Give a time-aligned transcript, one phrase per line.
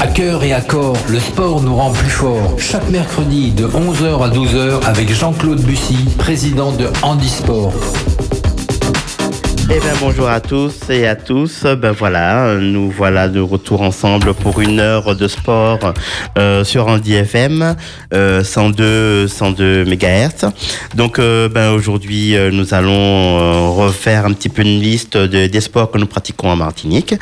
[0.00, 2.54] À cœur et à corps, le sport nous rend plus forts.
[2.56, 7.72] Chaque mercredi de 11h à 12h avec Jean-Claude Bussy, président de Handisport.
[9.70, 11.64] Eh bien bonjour à tous et à tous.
[11.64, 15.92] Ben voilà, nous voilà de retour ensemble pour une heure de sport
[16.38, 17.76] euh, sur Andy FM
[18.14, 20.50] euh, 102 102 MHz.
[20.94, 25.46] Donc euh, ben aujourd'hui euh, nous allons euh, refaire un petit peu une liste de,
[25.46, 27.14] des sports que nous pratiquons en Martinique.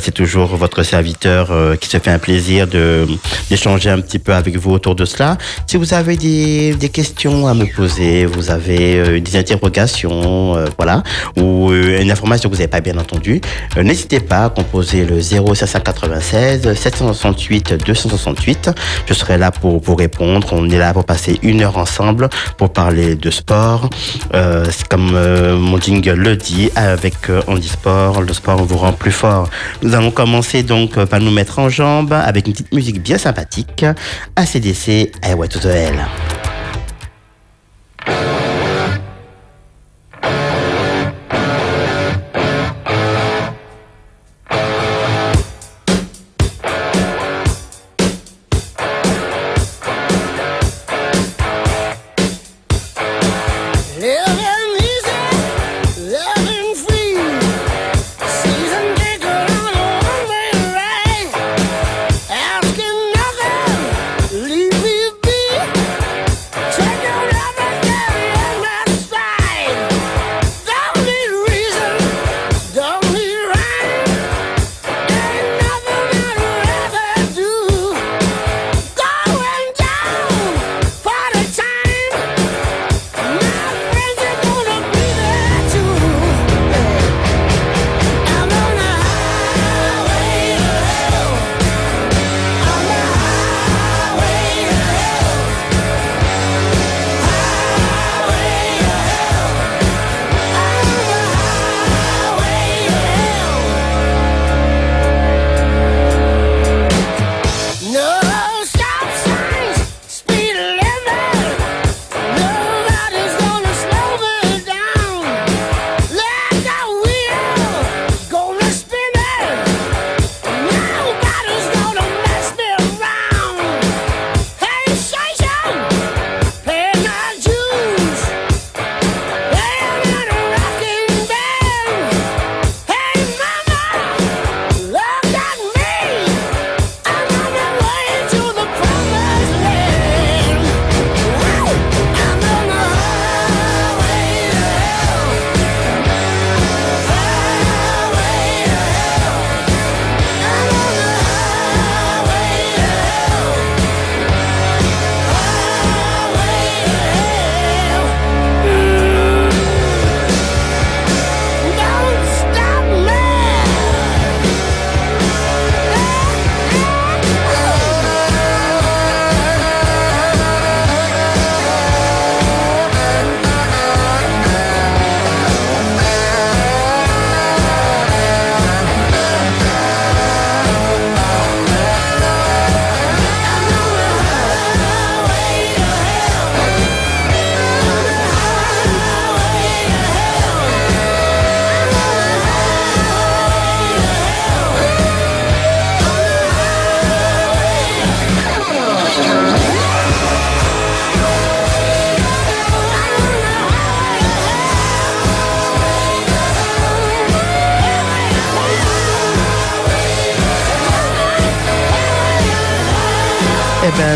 [0.00, 3.06] C'est toujours votre serviteur qui se fait un plaisir de
[3.50, 5.38] d'échanger un petit peu avec vous autour de cela.
[5.66, 11.02] Si vous avez des, des questions à me poser, vous avez des interrogations, voilà,
[11.36, 13.40] ou euh, une information que vous n'avez pas bien entendue,
[13.76, 18.70] euh, n'hésitez pas à composer le 0796 768 268.
[19.06, 20.48] Je serai là pour vous répondre.
[20.52, 23.88] On est là pour passer une heure ensemble pour parler de sport.
[24.34, 29.12] Euh, comme euh, mon jingle le dit, avec euh, Handisport, le sport vous rend plus
[29.12, 29.48] fort.
[29.82, 33.18] Nous allons commencer donc euh, par nous mettre en jambes avec une petite musique bien
[33.18, 33.84] sympathique.
[34.36, 36.04] ACDC, I Want to the Hell.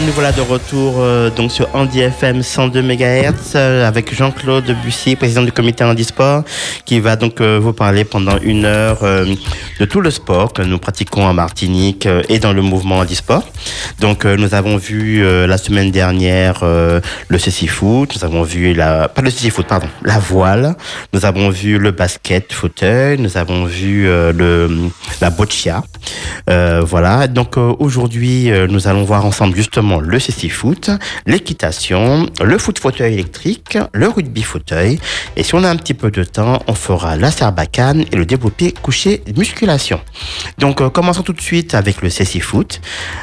[0.04, 5.42] Nous voilà de retour euh, donc sur Andy FM 102 MHz avec Jean-Claude Bussy, président
[5.42, 6.44] du comité Handisport,
[6.84, 9.24] qui va donc euh, vous parler pendant une heure euh,
[9.80, 13.44] de tout le sport que nous pratiquons en Martinique et dans le mouvement Handisport.
[14.00, 19.22] Donc, euh, nous avons vu la semaine dernière le cécifoot, nous avons vu la, pas
[19.22, 20.76] le cécifoot, pardon, la voile,
[21.12, 24.68] nous avons vu le basket fauteuil, nous avons vu le,
[25.20, 25.82] la boccia.
[26.46, 30.90] Voilà, donc aujourd'hui, nous allons voir ensemble le CC foot,
[31.26, 34.98] l'équitation, le foot fauteuil électrique, le rugby fauteuil.
[35.36, 38.26] Et si on a un petit peu de temps, on fera la sarbacane et le
[38.26, 40.00] développé couché musculation.
[40.58, 42.80] Donc euh, commençons tout de suite avec le CC foot.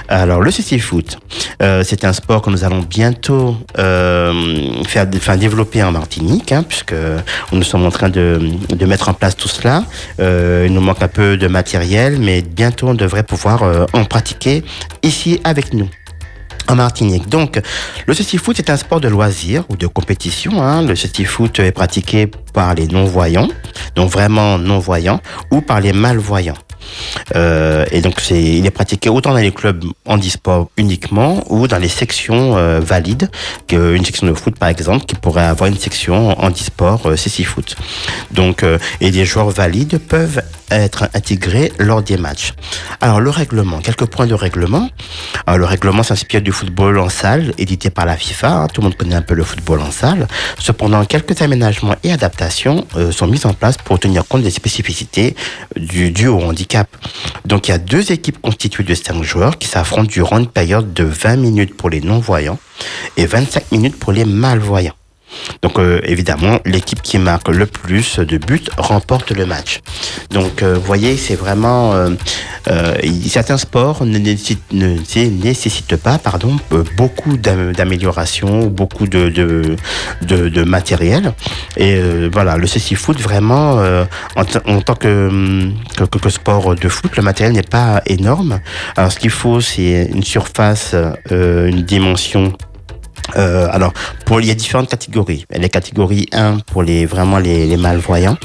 [0.08, 1.18] Alors le CC foot,
[1.62, 6.64] euh, c'est un sport que nous allons bientôt euh, faire, enfin, développer en Martinique, hein,
[6.64, 6.96] puisque
[7.52, 9.84] nous sommes en train de, de mettre en place tout cela.
[10.20, 14.64] Euh, il nous manque un peu de matériel, mais bientôt on devrait pouvoir en pratiquer
[15.04, 15.90] ici avec nous
[16.68, 17.30] en Martinique.
[17.30, 17.62] Donc,
[18.06, 20.62] le ceci foot est un sport de loisir ou de compétition.
[20.62, 20.84] Hein.
[20.84, 23.50] Le ceci foot est pratiqué par les non-voyants,
[23.96, 25.22] donc vraiment non-voyants,
[25.52, 26.56] ou par les malvoyants.
[27.36, 31.90] Euh, et donc, il est pratiqué autant dans les clubs handisport uniquement ou dans les
[31.90, 33.30] sections euh, valides,
[33.68, 37.76] qu'une section de foot par exemple, qui pourrait avoir une section handisport euh, CC foot.
[38.32, 40.42] Donc, euh, et les joueurs valides peuvent
[40.72, 42.54] être intégrés lors des matchs.
[43.02, 44.90] Alors, le règlement, quelques points de règlement.
[45.48, 48.48] Le règlement s'inspire du football en salle, édité par la FIFA.
[48.50, 48.68] hein.
[48.68, 50.28] Tout le monde connaît un peu le football en salle.
[50.58, 55.36] Cependant, quelques aménagements et adaptations euh, sont mis en place pour tenir compte des spécificités
[55.76, 56.88] du, au handicap.
[57.46, 60.94] Donc, il y a deux équipes constituées de cinq joueurs qui s'affrontent durant une période
[60.94, 62.58] de 20 minutes pour les non-voyants
[63.18, 64.94] et 25 minutes pour les malvoyants.
[65.62, 69.80] Donc euh, évidemment, l'équipe qui marque le plus de buts remporte le match.
[70.32, 72.10] Donc euh, vous voyez, c'est vraiment euh,
[72.70, 72.96] euh,
[73.28, 76.58] certains sports ne nécessitent, pas, pardon,
[76.98, 79.76] beaucoup d'am- d'amélioration, beaucoup de, de,
[80.22, 81.34] de, de matériel.
[81.78, 82.00] Et
[82.32, 83.74] voilà, le CC foot vraiment
[84.36, 85.30] en, en tant que,
[85.98, 88.60] que, que- que sport de foot, le matériel n'est pas énorme.
[88.98, 90.96] Alors ce qu'il faut, c'est une surface,
[91.32, 92.54] euh, une dimension
[93.36, 93.94] euh, alors,
[94.26, 95.46] pour, il y a différentes catégories.
[95.52, 98.38] Les catégories 1 pour les vraiment les, malvoyants.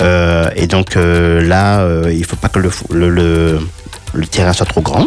[0.00, 3.60] Euh, et donc euh, là, il faut pas que le,
[4.14, 5.06] le terrain soit trop grand.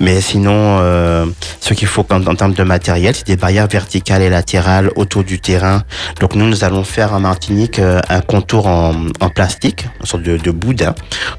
[0.00, 1.26] Mais sinon, euh,
[1.60, 5.22] ce qu'il faut en, en termes de matériel, c'est des barrières verticales et latérales autour
[5.24, 5.82] du terrain.
[6.20, 10.22] Donc nous, nous allons faire en Martinique euh, un contour en, en plastique, une sorte
[10.22, 10.94] de, de boudin,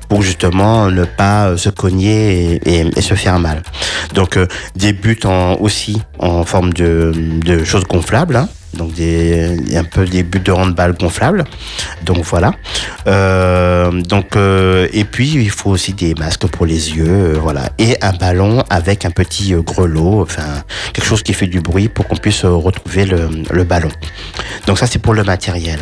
[0.10, 3.64] pour justement ne pas euh, se cogner et, et- et se faire mal.
[4.14, 7.12] Donc euh, des buts en, aussi en forme de,
[7.44, 8.36] de choses gonflables.
[8.36, 8.48] hein.
[8.74, 11.44] Donc des un peu des buts de handball gonflables.
[12.04, 12.54] Donc voilà.
[13.08, 17.70] Euh, donc euh, et puis il faut aussi des masques pour les yeux, euh, voilà,
[17.78, 22.08] et un ballon avec un petit grelot, enfin quelque chose qui fait du bruit pour
[22.08, 23.90] qu'on puisse retrouver le, le ballon.
[24.68, 25.80] Donc ça c'est pour le matériel.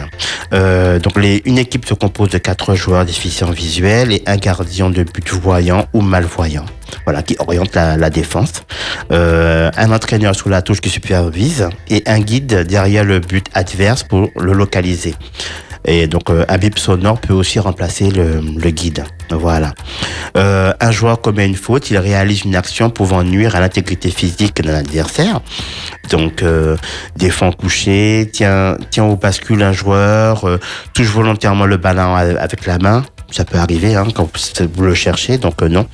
[0.52, 5.04] Donc les, une équipe se compose de quatre joueurs déficients visuels et un gardien de
[5.04, 6.66] but voyant ou malvoyant.
[7.06, 8.64] Voilà, qui oriente la, défense.
[9.12, 14.04] Euh, un entraîneur sous la touche qui supervise et un guide derrière le but adverse
[14.04, 15.16] pour le localiser.
[15.86, 19.04] Et donc euh, un bip sonore peut aussi remplacer le, guide.
[19.32, 19.74] Voilà.
[20.38, 24.62] Euh, un joueur commet une faute, il réalise une action pouvant nuire à l'intégrité physique
[24.62, 25.42] d'un adversaire.
[26.10, 26.78] Donc euh,
[27.16, 30.60] défend couché, tient, tient au bascule un joueur, euh,
[30.94, 33.04] touche volontairement le ballon avec la main.
[33.32, 34.30] Ça peut arriver hein, quand
[34.76, 35.88] vous le cherchez, donc euh, non.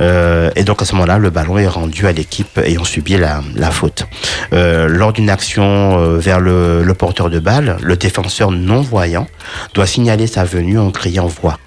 [0.00, 3.42] Euh, et donc à ce moment-là, le ballon est rendu à l'équipe ayant subi la,
[3.70, 4.06] faute.
[4.52, 9.26] Euh, lors d'une action vers le, le porteur de balle, le défenseur non-voyant
[9.74, 11.58] doit signaler sa venue en criant voix.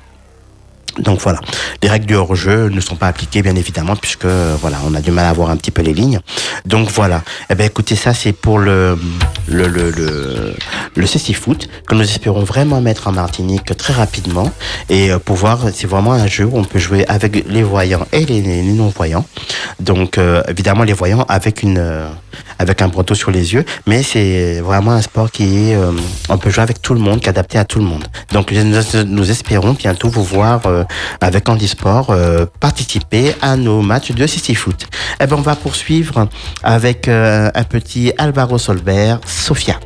[0.99, 1.39] Donc voilà,
[1.81, 5.01] les règles du hors-jeu ne sont pas appliquées bien évidemment puisque euh, voilà, on a
[5.01, 6.19] du mal à voir un petit peu les lignes.
[6.65, 7.23] Donc voilà.
[7.49, 8.97] Eh ben écoutez, ça c'est pour le
[9.47, 10.53] le le le,
[10.95, 14.51] le CC foot que nous espérons vraiment mettre en Martinique très rapidement
[14.89, 18.25] et euh, pouvoir c'est vraiment un jeu où on peut jouer avec les voyants et
[18.25, 19.25] les, les non-voyants.
[19.79, 22.07] Donc euh, évidemment les voyants avec une euh,
[22.57, 25.91] avec un branteau sur les yeux, mais c'est vraiment un sport qui est euh,
[26.29, 28.05] on peut jouer avec tout le monde, qui est adapté à tout le monde.
[28.33, 30.61] Donc nous, nous espérons bientôt vous voir
[31.21, 34.85] avec Handisport euh, participer à nos matchs de CC Foot.
[35.19, 36.27] Eh ben on va poursuivre
[36.63, 39.79] avec euh, un petit Alvaro Solbert, Sofia.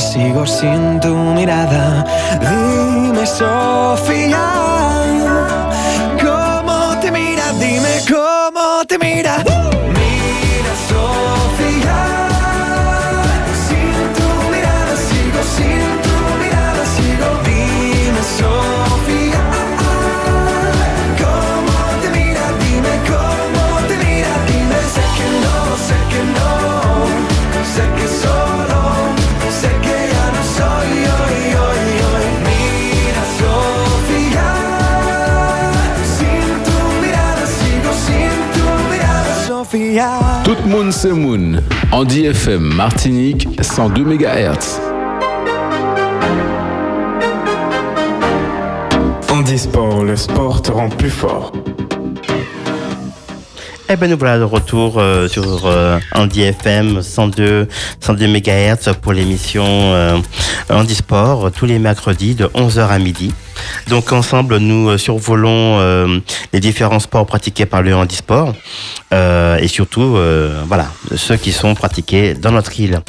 [0.00, 2.04] Sigo sin tu mirada.
[2.40, 4.44] Dime, Sofía.
[6.20, 7.52] ¿Cómo te mira?
[7.58, 9.77] Dime cómo te mira.
[40.48, 41.62] Tout le monde se moon.
[41.92, 44.80] Andy FM Martinique 102 MHz.
[49.30, 51.52] Handisport, le sport te rend plus fort.
[53.90, 57.68] Eh ben nous voilà de retour euh, sur euh, Andy FM 102
[58.00, 60.18] 102 MHz pour l'émission euh,
[60.68, 63.32] Handisport euh, tous les mercredis de 11h à midi.
[63.88, 66.18] Donc ensemble nous euh, survolons euh,
[66.52, 68.54] les différents sports pratiqués par le handisport
[69.12, 73.00] euh, et surtout euh, voilà ceux qui sont pratiqués dans notre île.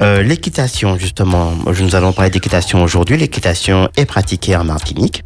[0.00, 3.16] Euh, l'équitation justement, nous allons parler d'équitation aujourd'hui.
[3.16, 5.22] L'équitation est pratiquée en Martinique.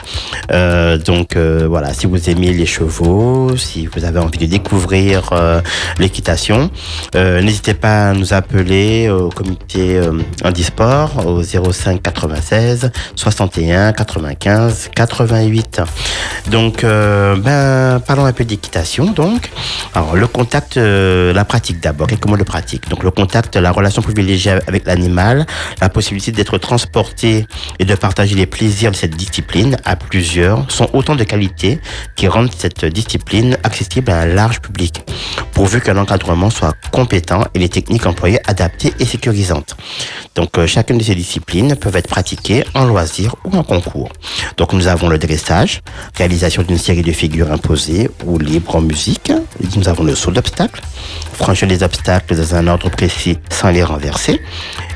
[0.50, 5.30] Euh, donc euh, voilà, si vous aimez les chevaux, si vous avez envie de découvrir
[5.32, 5.60] euh,
[5.98, 6.70] l'équitation,
[7.14, 10.00] n'hésitez pas à nous appeler au comité
[10.44, 15.82] handisport au 05 96 61 95 88.
[16.50, 19.50] Donc ben parlons un peu d'équitation donc.
[20.22, 22.08] Le contact, euh, la pratique d'abord.
[22.12, 22.88] Et comment le pratique?
[22.88, 25.46] Donc le contact, la relation privilégiée avec l'animal,
[25.80, 27.44] la possibilité d'être transporté
[27.80, 31.80] et de partager les plaisirs de cette discipline à plusieurs sont autant de qualités
[32.14, 35.02] qui rendent cette discipline accessible à un large public,
[35.54, 39.76] pourvu que l'encadrement soit compétent et les techniques employées adaptées et sécurisantes.
[40.36, 44.10] Donc euh, chacune de ces disciplines peuvent être pratiquées en loisir ou en concours.
[44.56, 45.82] Donc nous avons le dressage,
[46.16, 49.32] réalisation d'une série de figures imposées ou libres en musique.
[49.76, 50.80] Nous avons le saut d'obstacles,
[51.32, 54.40] franchir les obstacles dans un ordre précis sans les renverser.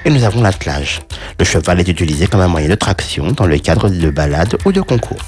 [0.05, 1.01] Et nous avons l'attelage.
[1.39, 4.73] Le cheval est utilisé comme un moyen de traction dans le cadre de balades ou
[4.73, 5.19] de concours.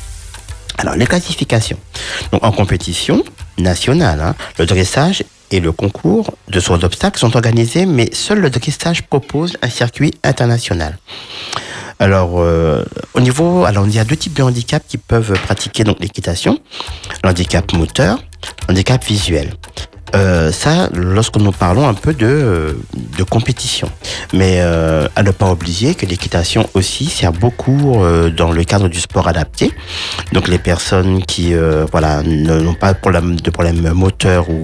[0.79, 1.79] Alors, les classifications.
[2.31, 3.25] Donc, en compétition
[3.59, 8.51] nationale, hein, le dressage et le concours de saut d'obstacles sont organisés, mais seul le
[8.51, 10.99] dressage propose un circuit international.
[12.01, 15.85] Alors, euh, au niveau, alors il y a deux types de handicaps qui peuvent pratiquer
[15.85, 16.61] donc l'équitation
[17.25, 18.23] l'handicap moteur,
[18.69, 19.55] l'handicap visuel.
[20.15, 22.79] Euh, ça, lorsque nous parlons un peu de,
[23.17, 23.91] de compétition.
[24.33, 28.89] Mais euh, à ne pas oublier que l'équitation aussi sert beaucoup euh, dans le cadre
[28.89, 29.73] du sport adapté.
[30.33, 34.63] Donc les personnes qui euh, voilà n'ont pas de problème, de problème moteur ou,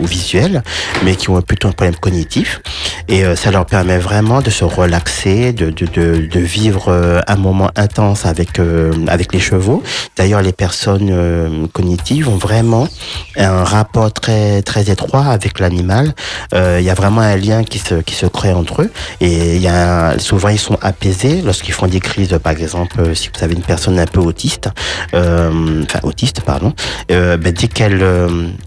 [0.00, 0.62] ou, visuel,
[1.04, 2.60] mais qui ont plutôt un problème cognitif.
[3.08, 7.36] Et euh, ça leur permet vraiment de se relaxer, de, de, de, de vivre un
[7.36, 8.60] moment intense avec,
[9.08, 9.82] avec les chevaux.
[10.16, 12.88] D'ailleurs, les personnes cognitives ont vraiment
[13.36, 16.14] un rapport très, très étroit avec l'animal.
[16.54, 18.90] Euh, Il y a vraiment un lien qui se, qui se crée entre eux.
[19.20, 19.60] Et
[20.18, 22.38] souvent, ils sont apaisés lorsqu'ils font des crises.
[22.42, 24.68] Par exemple, euh, si vous avez une personne un peu autiste,
[25.14, 26.72] euh, enfin autiste, pardon,
[27.08, 28.04] ben, dès qu'elle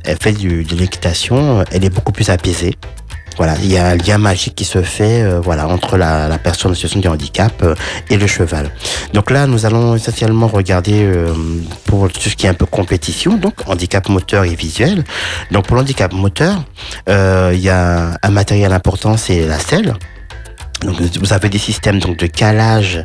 [0.04, 0.76] elle fait du, de
[1.72, 2.76] elle est beaucoup plus apaisée.
[3.38, 6.38] Voilà, il y a un lien magique qui se fait euh, voilà, entre la, la
[6.38, 7.76] personne en situation de handicap euh,
[8.10, 8.70] et le cheval.
[9.14, 11.34] Donc là, nous allons essentiellement regarder euh,
[11.86, 15.04] pour tout ce qui est un peu compétition, donc handicap moteur et visuel.
[15.52, 16.64] Donc pour l'handicap moteur,
[17.08, 19.96] il y a un matériel important, c'est la selle.
[20.84, 23.02] Donc, vous avez des systèmes donc de calage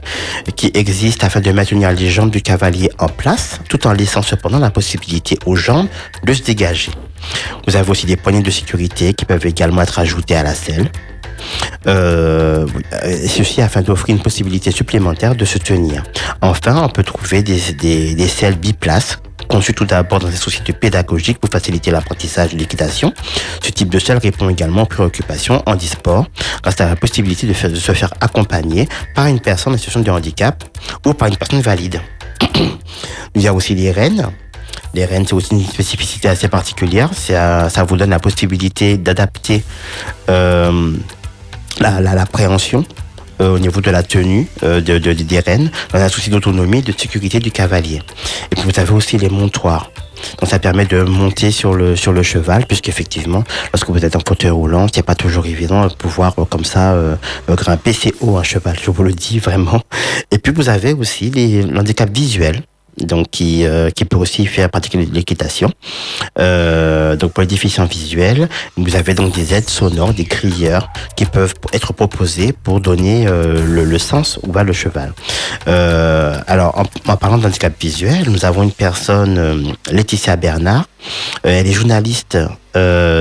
[0.57, 4.59] qui existent afin de maintenir les jambes du cavalier en place, tout en laissant cependant
[4.59, 5.87] la possibilité aux jambes
[6.25, 6.91] de se dégager.
[7.67, 10.91] Vous avez aussi des poignées de sécurité qui peuvent également être ajoutées à la selle.
[11.87, 16.03] Euh, euh, ceci afin d'offrir une possibilité supplémentaire de se tenir.
[16.43, 17.61] Enfin, on peut trouver des,
[18.15, 19.19] des, selles biplaces
[19.49, 23.15] conçues tout d'abord dans des sociétés pédagogiques pour faciliter l'apprentissage de l'équitation.
[23.63, 26.27] Ce type de selle répond également aux préoccupations handisport
[26.63, 30.65] grâce à la possibilité de se faire accompagner par une personne en situation de handicap
[31.07, 32.01] ou par une personne valide.
[33.35, 34.29] Il y a aussi les rennes.
[34.95, 37.11] Les rennes, c'est aussi une spécificité assez particulière.
[37.15, 39.63] Ça, ça vous donne la possibilité d'adapter
[40.29, 40.93] euh,
[41.81, 42.85] la, la, l'appréhension
[43.41, 46.79] euh, au niveau de la tenue euh, de, de- des rennes, dans un souci d'autonomie
[46.79, 48.03] et de sécurité du cavalier.
[48.51, 49.91] Et puis vous avez aussi les montoirs.
[50.41, 54.21] Donc ça permet de monter sur le sur le cheval, puisqu'effectivement, lorsque vous êtes en
[54.27, 57.15] fauteuil roulant, c'est pas toujours évident de pouvoir euh, comme ça euh,
[57.49, 57.93] euh, grimper.
[57.93, 59.81] C'est haut un cheval, je vous le dis vraiment.
[60.33, 61.31] Et puis vous avez aussi
[61.71, 62.63] l'handicap visuel.
[63.01, 65.71] Donc qui, euh, qui peut aussi faire pratiquer l'équitation.
[66.39, 71.25] Euh, donc pour les déficients visuels, vous avez donc des aides sonores, des crieurs qui
[71.25, 75.13] peuvent être proposés pour donner euh, le, le sens où va le cheval.
[75.67, 80.87] Euh, alors en, en parlant d'handicap visuel, nous avons une personne, euh, Laetitia Bernard.
[81.47, 82.39] Euh, elle est journaliste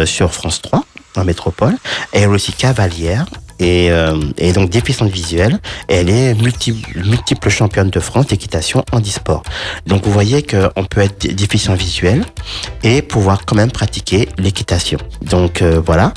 [0.05, 0.83] sur France 3
[1.15, 1.75] en métropole.
[2.11, 3.25] Elle est aussi cavalière
[3.59, 5.59] et, euh, et donc déficiente visuelle.
[5.87, 9.43] Elle est multi- multiple championne de France d'équitation en e-sport.
[9.85, 12.23] Donc vous voyez qu'on peut être dé- déficient visuel
[12.83, 14.99] et pouvoir quand même pratiquer l'équitation.
[15.21, 16.13] Donc euh, voilà.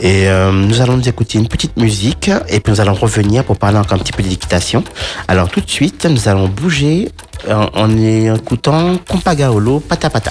[0.00, 3.56] Et euh, nous allons nous écouter une petite musique et puis nous allons revenir pour
[3.56, 4.84] parler encore un petit peu d'équitation.
[5.26, 7.08] Alors tout de suite, nous allons bouger
[7.50, 10.30] en, en écoutant Compagaolo Pata Pata.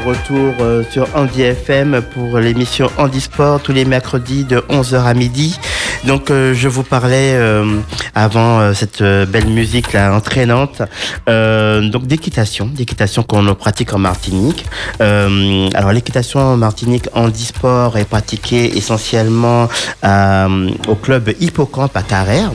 [0.00, 5.58] Retour euh, sur Andy FM pour l'émission Handisport tous les mercredis de 11h à midi.
[6.04, 7.64] Donc euh, je vous parlais euh,
[8.14, 10.82] avant cette belle musique là entraînante
[11.26, 14.64] donc d'équitation, d'équitation qu'on pratique en Martinique.
[15.00, 19.68] Alors l'équitation en Martinique handisport est pratiquée essentiellement
[20.88, 22.50] au club Hippocampe à Carrère.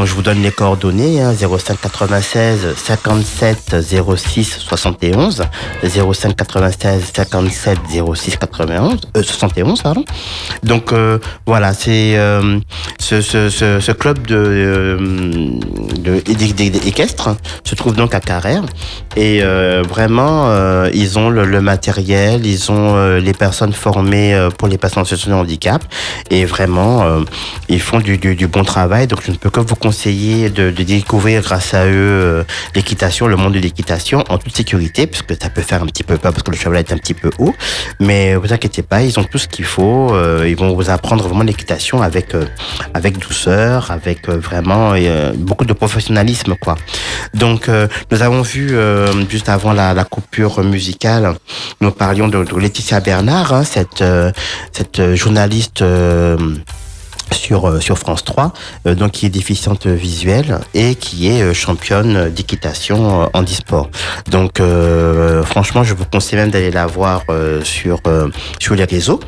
[0.00, 3.76] Donc je vous donne les coordonnées, hein, 05 96 57
[4.16, 5.42] 06 71,
[5.84, 7.78] 05 96 57
[8.14, 10.02] 06 91, euh, 71 pardon.
[10.62, 12.58] Donc euh, voilà, c'est euh,
[12.98, 14.96] ce, ce, ce, ce club de, euh,
[15.98, 18.62] de, d'é- d'é- équestre se trouve donc à Carrère
[19.16, 24.66] et euh, vraiment euh, ils ont le, le matériel, ils ont les personnes formées pour
[24.68, 25.84] les personnes en situation de handicap
[26.30, 27.04] et vraiment
[27.68, 29.06] ils font du, du, du bon travail.
[29.06, 33.36] Donc je ne peux que vous conseiller de, découvrir grâce à eux euh, l'équitation, le
[33.36, 36.42] monde de l'équitation en toute sécurité, puisque ça peut faire un petit peu peur parce
[36.42, 37.54] que le cheval est un petit peu haut.
[37.98, 40.14] Mais vous inquiétez pas, ils ont tout ce qu'il faut.
[40.14, 42.44] euh, ils vont vous apprendre vraiment l'équitation avec euh,
[42.94, 44.94] avec douceur, avec vraiment
[45.36, 46.76] beaucoup de professionnalisme quoi.
[47.34, 47.68] Donc
[48.10, 48.76] nous avons vu
[49.28, 51.34] juste avant la, coupure musicale,
[51.80, 54.04] nous parlions de, Laetitia Bernard, hein, cette
[54.72, 55.82] cette journaliste.
[57.50, 58.52] Euh, sur France 3,
[58.86, 63.90] euh, donc qui est déficiente visuelle et qui est euh, championne d'équitation en e-sport.
[64.30, 64.60] Donc
[65.44, 67.24] franchement, je vous conseille même d'aller la voir
[67.62, 68.00] sur
[68.58, 69.20] sur les réseaux.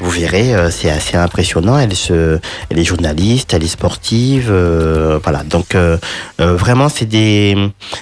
[0.00, 1.78] Vous verrez, c'est assez impressionnant.
[1.78, 2.38] Elle se,
[2.70, 4.52] elle est journaliste, elle est sportive,
[5.22, 5.42] voilà.
[5.44, 5.76] Donc
[6.38, 7.56] vraiment, c'est des,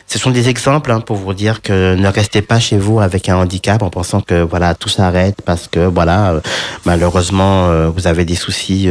[0.07, 3.28] ce sont des exemples hein, pour vous dire que ne restez pas chez vous avec
[3.28, 6.40] un handicap en pensant que voilà tout s'arrête parce que voilà
[6.85, 8.88] malheureusement vous avez des soucis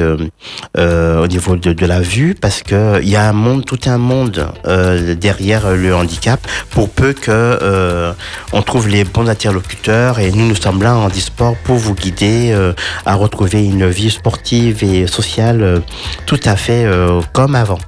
[0.78, 3.80] euh, au niveau de, de la vue parce que il y a un monde, tout
[3.86, 6.40] un monde euh, derrière le handicap
[6.72, 8.14] pour peu que euh,
[8.54, 12.52] on trouve les bons interlocuteurs et nous nous sommes là en e-sport pour vous guider
[12.52, 12.74] euh,
[13.06, 15.80] à retrouver une vie sportive et sociale euh,
[16.26, 16.86] tout à fait
[17.34, 17.80] comme avant.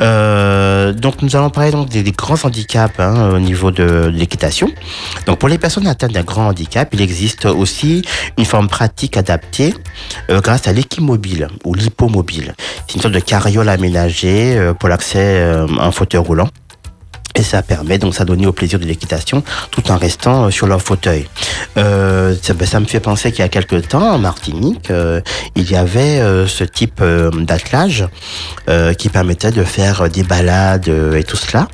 [0.00, 4.70] Donc nous allons parler donc des, grands handicaps hein, au niveau de, de l'équitation.
[5.26, 8.02] Donc pour les personnes atteintes d'un grand handicap, il existe aussi
[8.38, 9.74] une forme pratique adaptée
[10.28, 12.13] grâce à l'équimobile ou l'hypomobile.
[12.86, 16.48] C'est une sorte de carriole aménagée euh, pour l'accès euh, à un fauteuil roulant.
[17.36, 20.68] Et ça permet donc ça donner au plaisir de l'équitation tout en restant euh, sur
[20.68, 21.26] leur fauteuil.
[21.74, 24.92] Ça, ben, ça me fait penser qu'il y a quelques temps en Martinique,
[25.56, 28.06] il y avait ce type d'attelage
[28.96, 31.66] qui permettait de faire des balades et tout cela.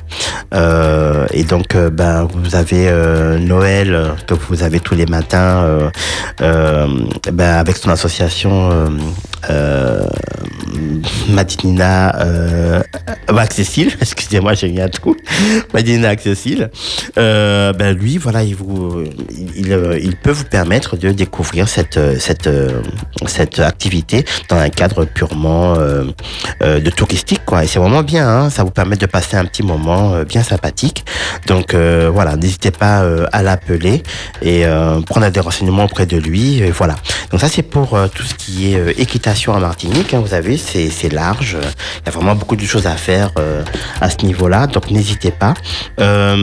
[1.33, 2.91] Et donc ben vous avez
[3.39, 5.91] Noël que vous avez tous les matins
[6.39, 8.89] ben, avec son association
[9.49, 10.05] euh,
[11.29, 12.81] Madinina euh,
[13.27, 15.15] accessible, excusez-moi j'ai mis un trou,
[15.73, 16.69] Madinina accessible,
[17.17, 21.97] euh, ben lui voilà il vous il, il, euh, peut vous permettre de découvrir cette
[21.97, 22.81] euh, cette euh,
[23.25, 26.05] cette activité dans un cadre purement euh,
[26.61, 27.63] de touristique quoi.
[27.63, 31.05] Et c'est vraiment bien hein, ça vous permet de passer un petit moment bien sympathique.
[31.47, 34.03] Donc voilà n'hésitez pas à l'appeler
[34.41, 34.63] et
[35.07, 36.95] prendre des renseignements auprès de lui et voilà.
[37.31, 38.93] Donc ça c'est pour tout ce qui est euh,
[39.31, 41.57] équitation en Martinique hein, vous avez c'est large.
[41.61, 43.63] Il y a vraiment beaucoup de choses à faire euh,
[44.01, 45.53] à ce niveau-là donc n'hésitez pas.
[46.01, 46.35] Euh,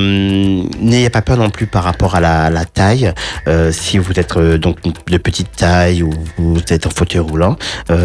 [0.80, 3.12] n'ayez pas peur non plus par rapport à la, taille.
[3.46, 7.56] Euh, si vous êtes donc de petite taille ou vous êtes en fauteuil roulant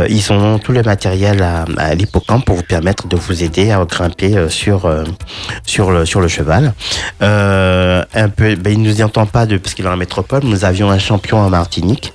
[0.10, 4.50] ils ont tout le matériel à, l'hippocampe pour vous permettre de vous aider à grimper
[4.50, 4.92] sur
[5.66, 6.74] sur le sur le cheval.
[7.22, 10.66] Un peu ben, il nous y entend pas de parce qu'il est en métropole nous
[10.66, 12.14] avions un champion en Martinique.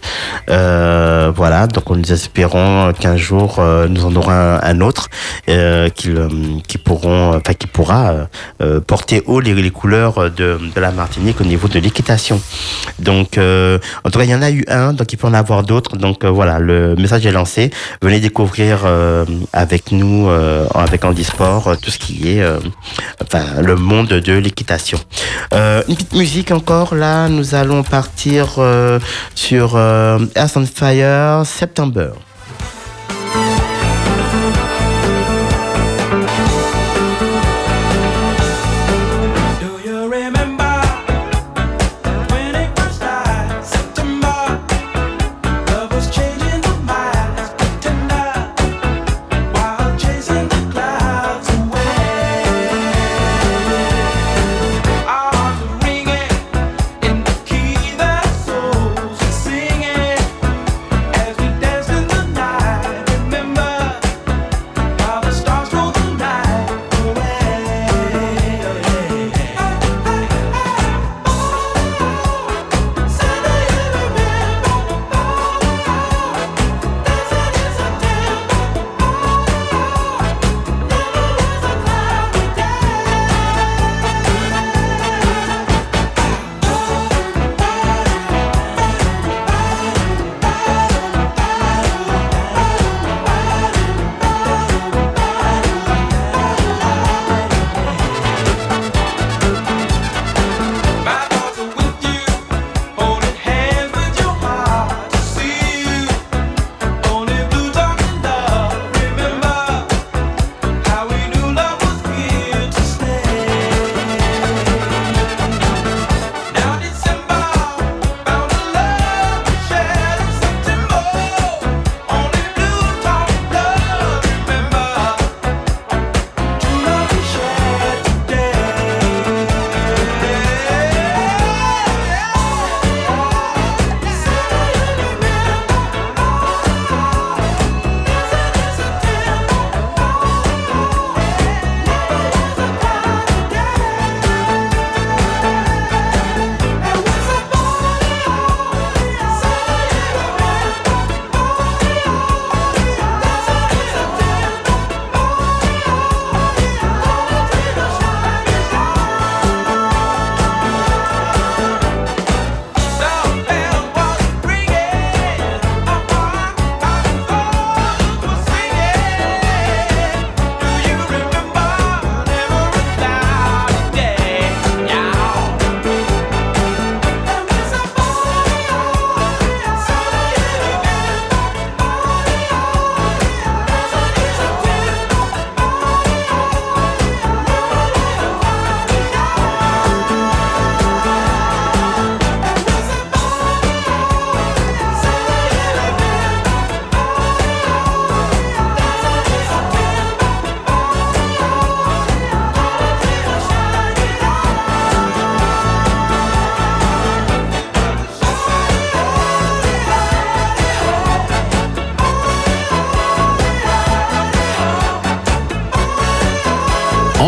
[0.48, 2.57] Voilà donc nous espérons
[2.98, 5.08] qu'un jour euh, nous en aurons un, autre
[5.48, 8.24] euh, qui, pourront enfin qui pourra euh,
[8.62, 12.40] euh, porter haut les, couleurs de, la Martinique au niveau de l'équitation.
[12.98, 15.34] Donc euh, en tout cas il y en a eu un donc il peut en
[15.34, 15.96] avoir d'autres.
[15.96, 17.70] Donc euh, voilà le message est lancé.
[18.02, 22.58] Venez découvrir euh, avec nous euh, avec Handisport euh, tout ce qui est euh,
[23.22, 24.98] enfin le monde de l'équitation.
[25.54, 26.94] Euh, une petite musique encore.
[26.94, 28.98] Là nous allons partir euh,
[29.34, 32.10] sur euh, Earth on Fire September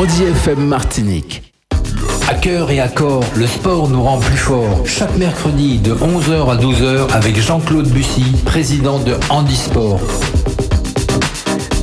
[0.01, 1.53] Andy FM Martinique.
[2.27, 4.87] À cœur et à corps, le sport nous rend plus forts.
[4.87, 10.01] Chaque mercredi de 11h à 12h avec Jean-Claude Bussy, président de Handisport.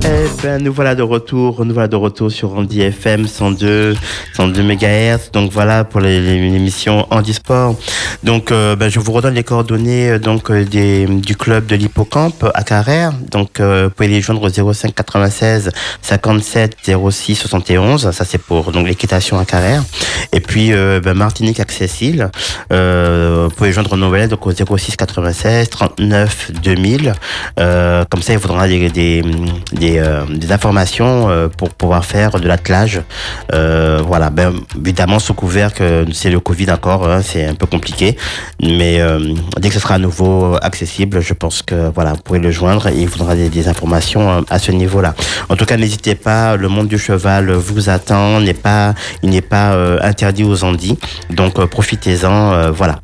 [0.09, 3.95] Eh ben, nous voilà de retour, nous voilà de retour sur Andy FM 102,
[4.35, 5.31] 102 MHz.
[5.33, 7.75] Donc voilà pour l'émission Handisport.
[8.23, 11.75] Donc euh, ben, je vous redonne les coordonnées euh, donc euh, des, du club de
[11.75, 13.11] l'hippocampe à Carrère.
[13.31, 16.77] Donc vous pouvez les joindre au 05 96 57
[17.11, 18.11] 06 71.
[18.11, 19.83] Ça c'est pour donc l'équitation à Carrère.
[20.31, 22.31] Et puis ben, Martinique Accessible.
[22.69, 27.13] Vous pouvez joindre Noël donc au 06 96 39 2000.
[27.59, 29.23] Euh, comme ça, il faudra des,
[29.99, 33.01] euh, des informations euh, pour pouvoir faire de l'attelage.
[33.53, 37.65] Euh, voilà, ben, évidemment, sous couvert que c'est le Covid encore, hein, c'est un peu
[37.65, 38.17] compliqué.
[38.61, 38.99] Mais
[39.59, 42.87] dès que ce sera à nouveau accessible, je pense que voilà, vous pourrez le joindre
[42.87, 45.13] et il faudra des, des informations à ce niveau-là.
[45.49, 49.41] En tout cas, n'hésitez pas, le monde du cheval vous attend, n'est pas, il n'est
[49.41, 50.97] pas interdit aux Andis.
[51.29, 52.99] Donc profitez-en, voilà.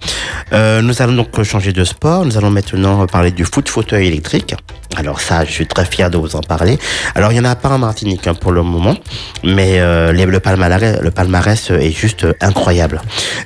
[0.52, 2.26] Nous allons donc changer de sport.
[2.26, 4.56] Nous allons maintenant parler du foot fauteuil électrique.
[4.96, 6.78] Alors ça, je suis très fier de vous en parler.
[7.16, 8.96] Alors il y en a pas en Martinique hein, pour le moment,
[9.44, 13.02] mais euh, le palmarès, est juste euh, incroyable.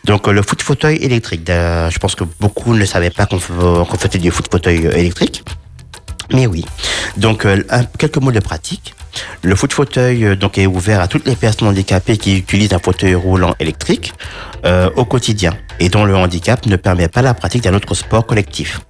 [0.06, 1.44] Donc euh, le foot fauteuil électrique.
[1.48, 5.44] je pense que beaucoup ne savaient pas qu'on faisait du foot fauteuil électrique.
[6.34, 6.66] Mais oui.
[7.18, 7.64] Donc, euh,
[7.98, 8.94] quelques mots de pratique.
[9.42, 12.80] Le foot fauteuil euh, donc est ouvert à toutes les personnes handicapées qui utilisent un
[12.80, 14.14] fauteuil roulant électrique
[14.66, 18.26] euh, au quotidien et dont le handicap ne permet pas la pratique d'un autre sport
[18.26, 18.82] collectif.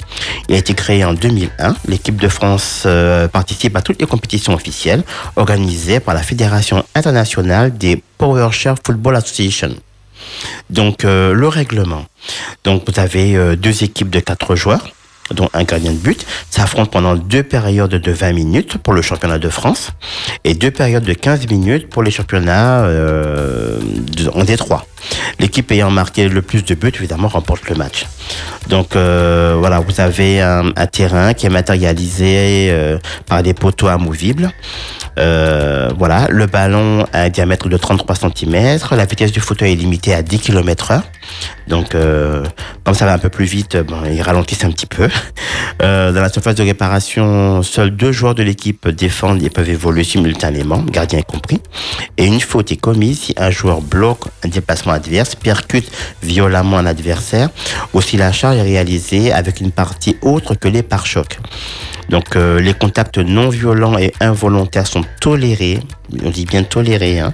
[0.47, 1.75] Il a été créé en 2001.
[1.87, 5.03] L'équipe de France euh, participe à toutes les compétitions officielles
[5.35, 9.75] organisées par la Fédération internationale des PowerShare Football Association.
[10.69, 12.05] Donc le règlement.
[12.63, 14.89] Donc vous avez deux équipes de quatre joueurs
[15.33, 19.39] dont un gardien de but, s'affrontent pendant deux périodes de 20 minutes pour le championnat
[19.39, 19.91] de France
[20.43, 23.79] et deux périodes de 15 minutes pour les championnats euh,
[24.33, 24.85] en Détroit.
[25.39, 28.05] L'équipe ayant marqué le plus de buts, évidemment, remporte le match.
[28.67, 33.87] Donc euh, voilà, vous avez un, un terrain qui est matérialisé euh, par des poteaux
[33.87, 34.51] amovibles.
[35.17, 39.75] Euh, voilà, le ballon a un diamètre de 33 cm, la vitesse du fauteuil est
[39.75, 41.03] limitée à 10 km heure.
[41.67, 42.45] Donc, euh,
[42.83, 45.09] comme ça va un peu plus vite, bon, ils ralentissent un petit peu.
[45.83, 50.03] Euh, dans la surface de réparation, seuls deux joueurs de l'équipe défendent et peuvent évoluer
[50.03, 51.61] simultanément, gardien compris.
[52.17, 55.91] Et une faute est commise si un joueur bloque un déplacement adverse, percute
[56.23, 57.49] violemment un adversaire,
[57.93, 61.37] ou si la charge est réalisée avec une partie autre que les pare-chocs.
[62.09, 65.79] Donc euh, les contacts non violents et involontaires sont tolérés.
[66.23, 67.19] On dit bien tolérés.
[67.19, 67.33] Hein.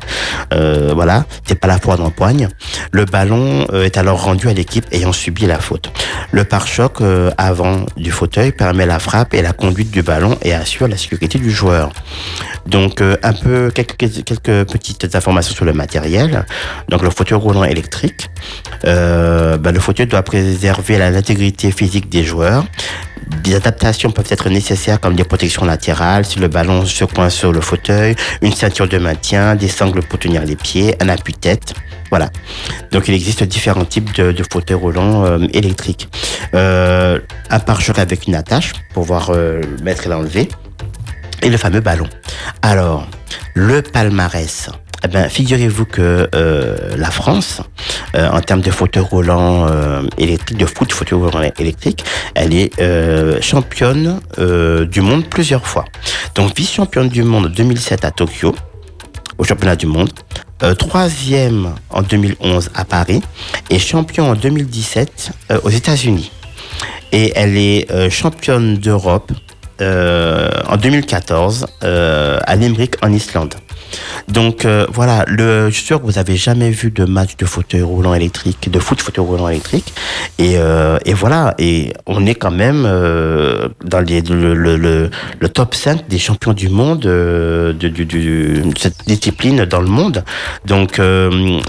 [0.53, 2.49] Euh, voilà, c'est pas la poire d'empoigne.
[2.91, 5.91] Le ballon euh, est alors rendu à l'équipe ayant subi la faute.
[6.31, 10.53] Le pare-choc euh, avant du fauteuil permet la frappe et la conduite du ballon et
[10.53, 11.91] assure la sécurité du joueur.
[12.65, 16.45] Donc euh, un peu quelques, quelques petites informations sur le matériel.
[16.89, 18.29] Donc le fauteuil roulant électrique.
[18.85, 22.65] Euh, bah, le fauteuil doit préserver l'intégrité physique des joueurs.
[23.43, 27.51] Des adaptations peuvent être nécessaires comme des protections latérales si le ballon se coince sur
[27.51, 28.15] le fauteuil,
[28.63, 31.73] ceinture de maintien, des sangles pour tenir les pieds, un appui-tête.
[32.09, 32.29] Voilà.
[32.91, 36.07] Donc il existe différents types de, fauteuils roulants euh, électriques.
[36.53, 40.47] Euh, un pare-choc avec une attache pour pouvoir euh, mettre et l'enlever.
[41.41, 42.07] Et le fameux ballon.
[42.61, 43.05] Alors,
[43.53, 44.69] le palmarès.
[45.05, 47.61] Eh ben, figurez-vous que euh, la France,
[48.15, 52.71] euh, en termes de fauteuil roulant euh, électrique, de foot fauteuil roulant électrique, elle est
[53.41, 55.85] championne du monde plusieurs fois.
[56.35, 58.55] Donc vice-championne du monde 2007 à Tokyo,
[59.37, 60.11] au championnat du monde,
[60.79, 63.21] troisième en 2011 à Paris
[63.69, 66.31] et champion en 2017 euh, aux États-Unis.
[67.11, 69.31] Et elle est championne d'Europe
[69.79, 73.55] en 2014 euh, à Limerick en Islande.
[74.27, 77.81] Donc euh, voilà, je suis sûr que vous avez jamais vu de match de fauteuil
[77.81, 79.93] roulant électrique, de foot fauteuil roulant électrique.
[80.39, 85.09] Et, euh, voilà, et on est quand même euh, dans le,
[85.53, 87.75] top 5 des champions du monde de,
[88.77, 90.23] cette discipline dans le monde.
[90.65, 90.99] Donc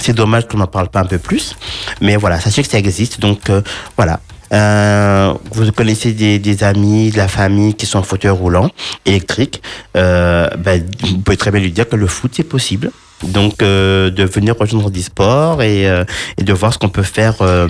[0.01, 1.57] c'est dommage qu'on n'en parle pas un peu plus.
[2.01, 3.21] Mais voilà, sachez que ça existe.
[3.21, 3.51] Donc
[3.97, 4.21] voilà,
[4.55, 8.71] euh, vous connaissez des, amis, de la famille qui sont en fauteuil roulant
[9.05, 9.63] électrique,
[9.97, 12.91] euh, ben, vous pouvez très bien lui dire que le foot c'est possible.
[13.29, 16.05] Donc euh, de venir rejoindre des sports et, euh,
[16.39, 17.69] et de voir ce qu'on peut faire euh,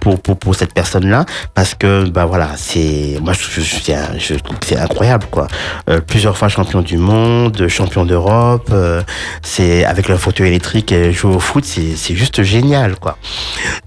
[0.00, 1.24] pour, pour, pour cette personne-là.
[1.54, 5.48] Parce que bah voilà c'est moi je, je, je c'est incroyable quoi.
[5.88, 9.02] Euh, plusieurs fois champion du monde champion d'Europe euh,
[9.42, 13.18] c'est avec le fauteuil électrique et jouer au foot c'est juste génial quoi.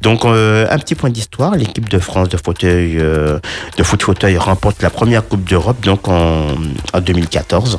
[0.02, 4.82] Donc euh, un petit point d'histoire, l'équipe de France de fauteuil de foot fauteuil remporte
[4.82, 6.48] la première Coupe d'Europe donc en,
[6.94, 7.78] en 2014.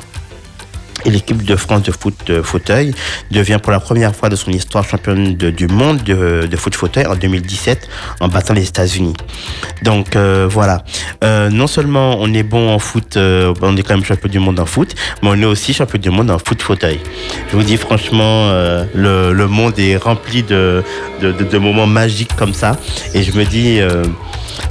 [1.05, 2.93] Et l'équipe de France de foot de fauteuil
[3.31, 7.15] devient pour la première fois de son histoire championne du monde de, foot fauteuil en
[7.17, 7.89] 2017
[8.21, 9.15] en battant les États-Unis.
[9.83, 10.85] Donc euh, voilà.
[11.25, 14.39] Euh, non seulement on est bon en foot, euh, on est quand même champion du
[14.39, 17.01] monde en foot, mais on est aussi champion du monde en foot fauteuil.
[17.51, 20.83] Je vous dis franchement, euh, le, le monde est rempli de,
[21.21, 22.77] de, de- moments magiques comme ça.
[23.15, 24.05] Et je me dis, euh,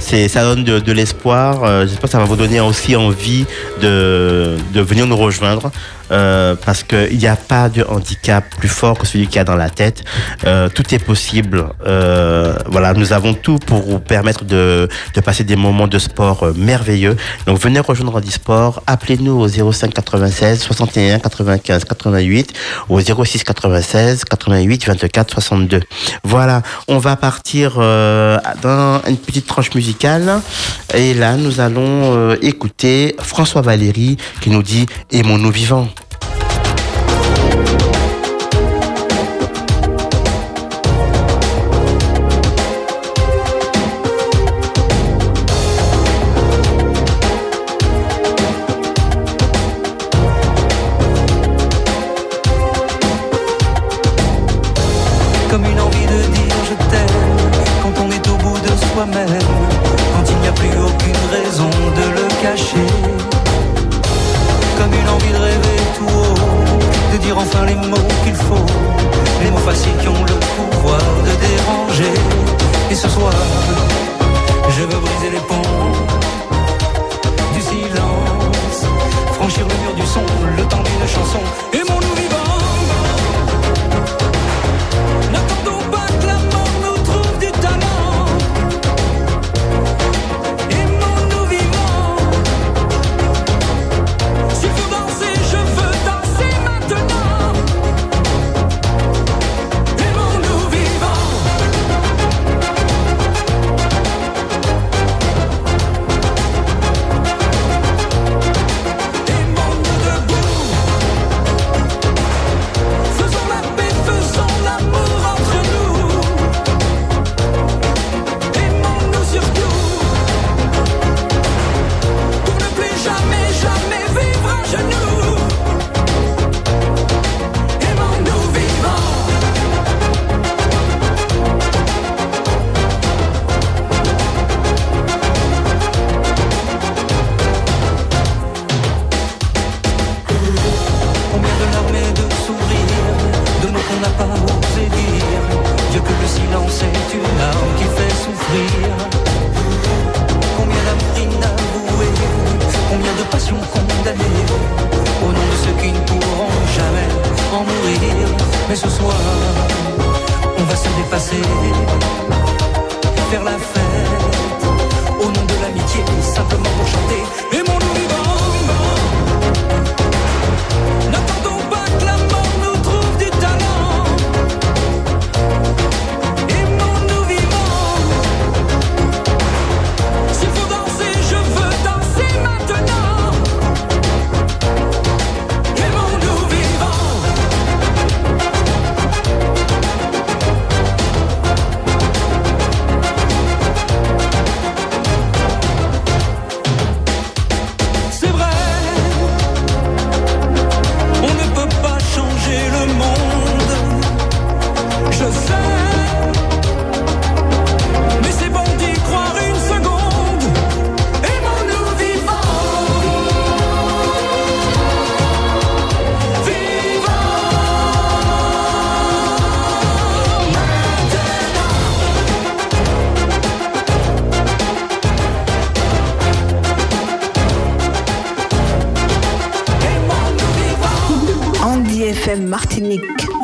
[0.00, 1.62] ça donne de, de l'espoir.
[1.64, 3.46] Euh, j'espère que ça va vous donner aussi envie
[3.80, 5.70] de, de venir nous rejoindre.
[6.10, 9.44] Euh, parce qu'il n'y a pas de handicap plus fort que celui qu'il y a
[9.44, 10.04] dans la tête.
[10.44, 11.66] Euh, tout est possible.
[11.86, 16.42] Euh, voilà, nous avons tout pour vous permettre de, de passer des moments de sport
[16.42, 17.16] euh, merveilleux.
[17.46, 18.82] Donc venez rejoindre Handisport.
[18.86, 22.52] Appelez-nous au 05 96 61 95 88
[22.88, 25.80] ou au 06 96 88 24 62.
[26.24, 30.40] Voilà, on va partir euh, dans une petite tranche musicale.
[30.94, 35.88] Et là, nous allons euh, écouter François Valéry qui nous dit Aimons-nous vivants.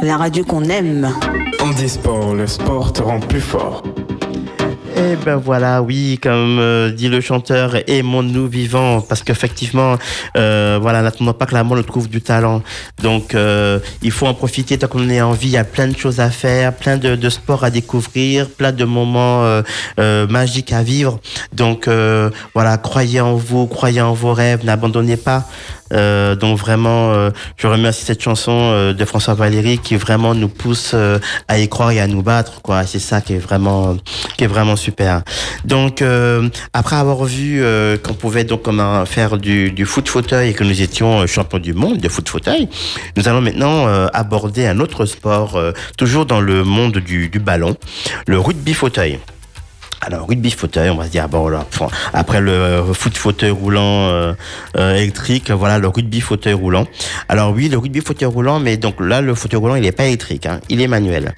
[0.07, 1.13] La radio qu'on aime.
[1.61, 3.83] Handisport, le sport te rend plus fort.
[4.99, 9.97] Eh ben voilà, oui, comme euh, dit le chanteur, aimons-nous vivants, parce qu'effectivement,
[10.39, 12.63] euh, voilà, n'attendons pas que la mort nous trouve du talent.
[13.03, 15.49] Donc, euh, il faut en profiter tant qu'on en est envie.
[15.49, 18.73] Il y a plein de choses à faire, plein de, de sports à découvrir, plein
[18.73, 19.63] de moments euh,
[20.01, 21.21] euh, magiques à vivre.
[21.53, 25.45] Donc, euh, voilà, croyez en vous, croyez en vos rêves, n'abandonnez pas.
[25.93, 30.49] Euh, donc vraiment, euh, je remercie cette chanson euh, de François Valéry qui vraiment nous
[30.49, 30.95] pousse
[31.49, 32.61] à y croire et à nous battre.
[32.87, 33.97] C'est ça qui est vraiment
[34.37, 35.23] qui est vraiment super.
[35.65, 36.03] Donc,
[36.73, 37.63] après avoir vu
[38.03, 38.69] qu'on pouvait donc
[39.07, 42.69] faire du, du foot fauteuil et que nous étions champions du monde de foot fauteuil,
[43.17, 45.59] nous allons maintenant aborder un autre sport,
[45.97, 47.77] toujours dans le monde du, du ballon,
[48.27, 49.19] le rugby fauteuil.
[50.03, 51.51] Alors, rugby fauteuil, on va se dire, bon,
[52.13, 54.35] après le foot fauteuil roulant euh,
[54.77, 56.87] euh, électrique, voilà, le rugby fauteuil roulant.
[57.29, 60.05] Alors oui, le rugby fauteuil roulant, mais donc là, le fauteuil roulant, il n'est pas
[60.05, 61.35] électrique, hein, il est manuel.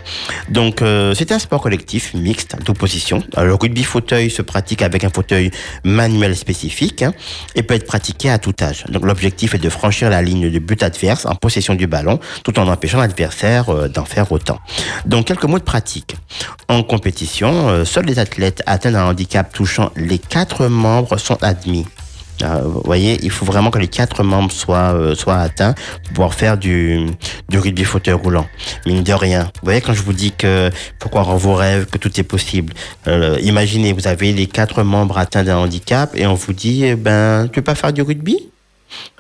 [0.49, 3.23] Donc, euh, c'est un sport collectif mixte d'opposition.
[3.37, 5.51] Le rugby fauteuil se pratique avec un fauteuil
[5.85, 7.13] manuel spécifique hein,
[7.55, 8.85] et peut être pratiqué à tout âge.
[8.89, 12.59] Donc, l'objectif est de franchir la ligne de but adverse en possession du ballon, tout
[12.59, 14.59] en empêchant l'adversaire euh, d'en faire autant.
[15.07, 16.17] Donc, quelques mots de pratique.
[16.69, 21.87] En compétition, euh, seuls les athlètes atteints d'un handicap touchant les quatre membres sont admis.
[22.43, 25.75] Euh, voyez, il faut vraiment que les quatre membres soient, euh, soient atteints
[26.05, 27.07] pour pouvoir faire du,
[27.49, 28.47] du rugby fauteuil roulant.
[28.87, 29.45] Mine de rien.
[29.45, 30.71] Vous voyez, quand je vous dis que
[31.03, 32.73] faut croire en vos rêves, que tout est possible.
[33.07, 36.95] Euh, imaginez, vous avez les quatre membres atteints d'un handicap et on vous dit, eh
[36.95, 38.49] ben, tu peux pas faire du rugby?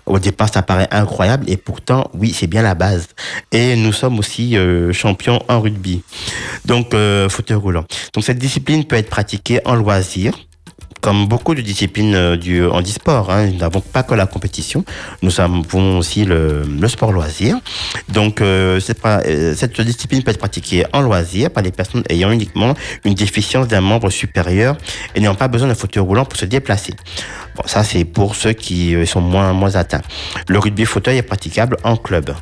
[0.08, 3.08] Au départ, ça paraît incroyable et pourtant, oui, c'est bien la base.
[3.52, 6.02] Et nous sommes aussi euh, champions en rugby.
[6.64, 7.84] Donc, euh, roulant.
[8.14, 10.32] Donc, cette discipline peut être pratiquée en loisir,
[11.00, 14.84] comme beaucoup de disciplines euh, du handisport, hein, nous n'avons pas que la compétition,
[15.22, 17.56] nous avons aussi le, le sport loisir.
[18.08, 22.30] Donc, euh, pas- euh, cette discipline peut être pratiquée en loisir par les personnes ayant
[22.30, 22.74] uniquement
[23.04, 24.76] une déficience d'un membre supérieur
[25.14, 26.94] et n'ayant pas besoin d'un fauteuil roulant pour se déplacer.
[27.56, 30.02] Bon, ça, c'est pour ceux qui euh, sont moins, moins atteints.
[30.48, 32.34] Le rugby fauteuil est praticable en club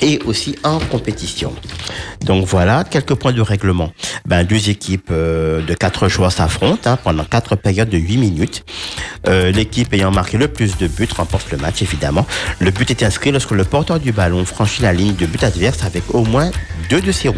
[0.00, 1.52] et aussi en compétition.
[2.24, 3.92] Donc voilà, quelques points de règlement.
[4.26, 8.64] Ben, deux équipes euh, de quatre joueurs s'affrontent hein, pendant quatre périodes de 8 minutes.
[9.28, 12.26] Euh, L'équipe ayant marqué le plus de buts remporte le match, évidemment.
[12.60, 15.84] Le but est inscrit lorsque le porteur du ballon franchit la ligne de but adverse
[15.84, 16.50] avec au moins
[16.90, 17.36] deux de ses roues.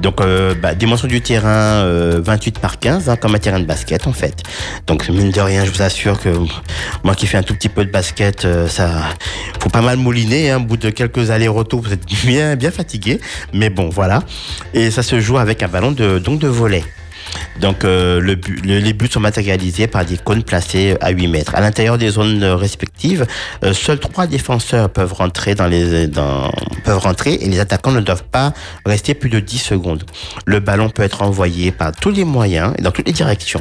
[0.00, 4.06] Donc, euh, dimension du terrain, euh, 28 par 15, hein, comme un terrain de basket,
[4.06, 4.42] en fait.
[4.86, 6.28] Donc, mine de rien, je vous assure que
[7.04, 9.04] moi qui fais un tout petit peu de basket, euh, ça,
[9.60, 13.20] faut pas mal mouliner, hein, au bout de quelques allers-retours, vous êtes bien, bien fatigué.
[13.52, 14.22] Mais bon, voilà.
[14.74, 16.82] Et ça se joue avec un ballon de, donc de volet.
[17.60, 18.20] Donc euh,
[18.64, 21.54] les buts sont matérialisés par des cônes placés à 8 mètres.
[21.54, 23.26] À l'intérieur des zones euh, respectives,
[23.64, 26.50] euh, seuls trois défenseurs peuvent rentrer dans les dans,
[26.84, 28.52] peuvent rentrer et les attaquants ne doivent pas
[28.84, 30.04] rester plus de 10 secondes.
[30.46, 33.60] Le ballon peut être envoyé par tous les moyens et dans toutes les directions.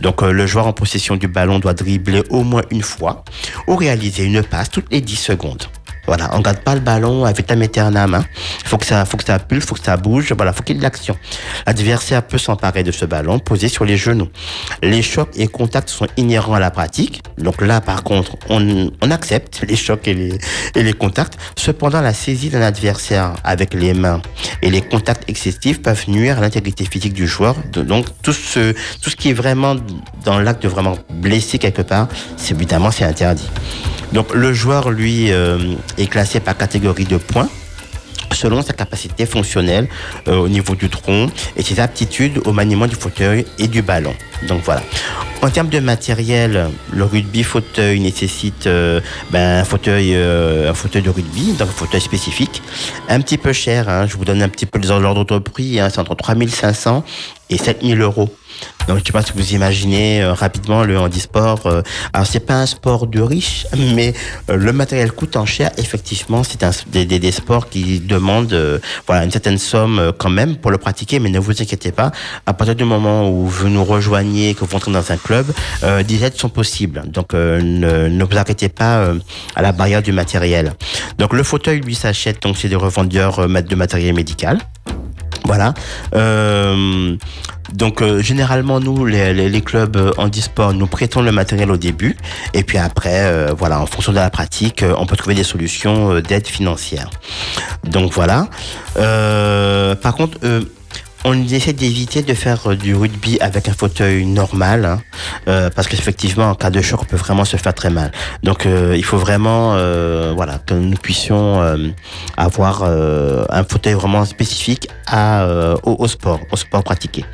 [0.00, 3.24] Donc le joueur en possession du ballon doit dribbler au moins une fois
[3.66, 5.64] ou réaliser une passe toutes les 10 secondes.
[6.08, 8.14] Voilà, on garde pas le ballon avec ta aeternam.
[8.14, 8.24] Hein.
[8.64, 10.32] Faut que ça, faut que ça pulse, faut que ça bouge.
[10.34, 11.14] Voilà, faut qu'il y ait de l'action.
[11.66, 14.28] L'adversaire peut s'emparer de ce ballon posé sur les genoux.
[14.82, 17.22] Les chocs et contacts sont inhérents à la pratique.
[17.36, 20.38] Donc là, par contre, on, accepte les chocs et
[20.74, 21.34] les, contacts.
[21.56, 24.22] Cependant, la saisie d'un adversaire avec les mains
[24.62, 27.54] et les contacts excessifs peuvent nuire à l'intégrité physique du joueur.
[27.72, 29.76] Donc tout ce, tout ce qui est vraiment
[30.24, 33.48] dans l'acte de vraiment blesser quelque part, c'est évidemment c'est interdit.
[34.12, 35.58] Donc le joueur, lui, euh,
[35.96, 37.48] est classé par catégorie de points
[38.32, 39.88] selon sa capacité fonctionnelle
[40.28, 44.14] euh, au niveau du tronc et ses aptitudes au maniement du fauteuil et du ballon.
[44.46, 44.82] Donc voilà.
[45.42, 49.00] En termes de matériel, le rugby fauteuil nécessite euh,
[49.30, 52.62] ben, un fauteuil, un fauteuil de rugby, donc un fauteuil spécifique,
[53.08, 53.88] un petit peu cher.
[53.88, 54.06] hein.
[54.06, 55.80] je vous donne un petit peu les ordres de prix.
[55.80, 57.04] Hein, c'est entre 3500
[57.50, 58.30] et 7000 euros.
[58.88, 61.66] Donc, je sais pas si vous imaginez euh, rapidement le handisport.
[61.66, 61.82] Euh,
[62.12, 64.14] alors, c'est pas un sport de riche, mais
[64.50, 65.70] euh, le matériel coûtant cher.
[65.76, 70.30] Effectivement, c'est des, des, des sports qui demandent euh, voilà, une certaine somme euh, quand
[70.30, 71.18] même pour le pratiquer.
[71.20, 72.10] Mais ne vous inquiétez pas,
[72.46, 75.46] à partir du moment où vous nous rejoignez, que vous entrez dans un club,
[75.82, 77.02] euh, des aides sont possibles.
[77.06, 79.12] Donc, ne, ne vous arrêtez pas
[79.54, 80.72] à la barrière du matériel.
[81.18, 84.58] Donc, le fauteuil, lui, s'achète donc chez des revendeurs de matériel médical.
[85.44, 85.74] Voilà.
[86.14, 87.16] Euh,
[87.72, 92.16] donc euh, généralement nous les, clubs euh, handisport nous prêtons le matériel au début
[92.54, 96.46] et puis après voilà en fonction de la pratique on peut trouver des solutions d'aide
[96.46, 97.10] financière.
[97.84, 98.48] Donc voilà.
[98.94, 100.38] Par contre
[101.24, 105.00] on essaie d'éviter de faire euh, du rugby avec un fauteuil normal, hein,
[105.48, 108.12] euh, parce qu'effectivement, en cas de choc, on peut vraiment se faire très mal.
[108.42, 109.72] Donc, euh, il faut vraiment,
[110.34, 111.60] voilà, que nous puissions
[112.36, 115.46] avoir un fauteuil vraiment spécifique à,
[115.82, 117.24] au, sport, au sport pratiqué.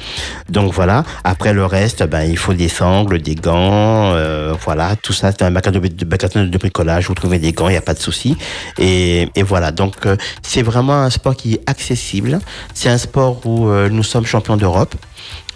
[0.48, 1.04] Donc voilà.
[1.24, 4.14] Après le reste, ben il faut des sangles, des gants,
[4.64, 5.32] voilà, tout ça.
[5.32, 7.08] C'est un magasin de, de, de bricolage.
[7.08, 8.36] Vous trouvez des gants, il n'y a pas de souci.
[8.78, 9.72] Et, et voilà.
[9.72, 9.94] Donc
[10.42, 12.38] c'est vraiment un sport qui est accessible.
[12.74, 14.94] C'est un sport où nous sommes champions d'Europe.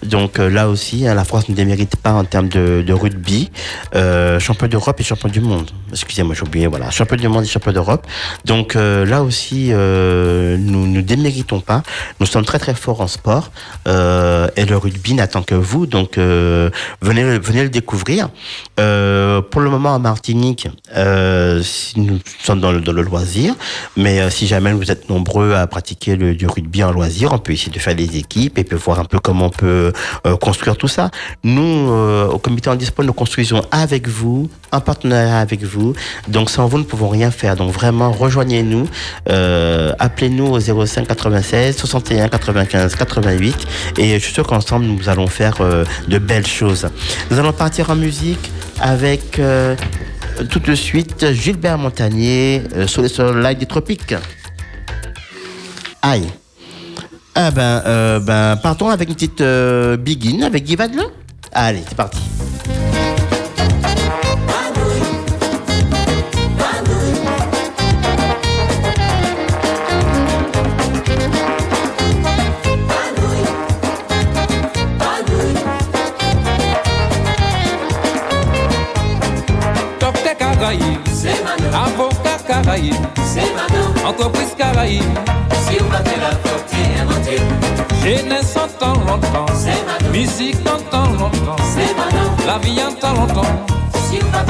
[0.02, 3.50] Donc euh, là aussi, hein, la France ne démérite pas en termes de, rugby.
[3.94, 5.70] Euh, champion d'Europe et champion du monde.
[5.90, 6.66] Excusez-moi, j'ai oublié.
[6.66, 8.06] Voilà, champion du monde et champion d'Europe.
[8.44, 11.82] Donc euh, là aussi, nous ne déméritons pas.
[12.20, 13.50] Nous sommes très très forts en sport
[13.86, 15.86] et le rugby n'attend que vous.
[15.86, 18.28] Donc venez venez le découvrir.
[18.76, 23.54] Pour le moment en Martinique, nous sommes dans le, dans le loisir,
[23.96, 27.52] mais si jamais vous êtes nombreux à pratiquer le, du rugby en loisir, on peut
[27.52, 29.87] essayer de faire des équipes et puis voir un peu comment on peut
[30.40, 31.10] construire tout ça.
[31.44, 35.94] Nous, euh, au comité handisport, nous construisons avec vous, en partenariat avec vous.
[36.28, 37.56] Donc sans vous, nous ne pouvons rien faire.
[37.56, 38.88] Donc vraiment, rejoignez-nous,
[39.28, 43.66] euh, appelez-nous au 05 96 61 95 88
[43.98, 46.88] et je suis sûr qu'ensemble, nous allons faire euh, de belles choses.
[47.30, 49.74] Nous allons partir en musique avec euh,
[50.50, 54.14] tout de suite Gilbert Montagnier euh, sur les soleils des tropiques.
[56.02, 56.28] Aïe.
[57.40, 60.76] Ah ben, euh, ben, partons avec une petite euh, begin avec Guy.
[61.52, 62.18] Allez, c'est parti.
[84.08, 85.02] Docteur Caraïbe, avocat Caraïbe,
[85.52, 85.76] entreprise
[86.16, 87.42] Caraïbe,
[88.02, 89.44] jeunesse en temps longtemps,
[90.10, 91.56] musique en temps longtemps,
[92.46, 93.42] la vie en temps longtemps.
[94.32, 94.44] À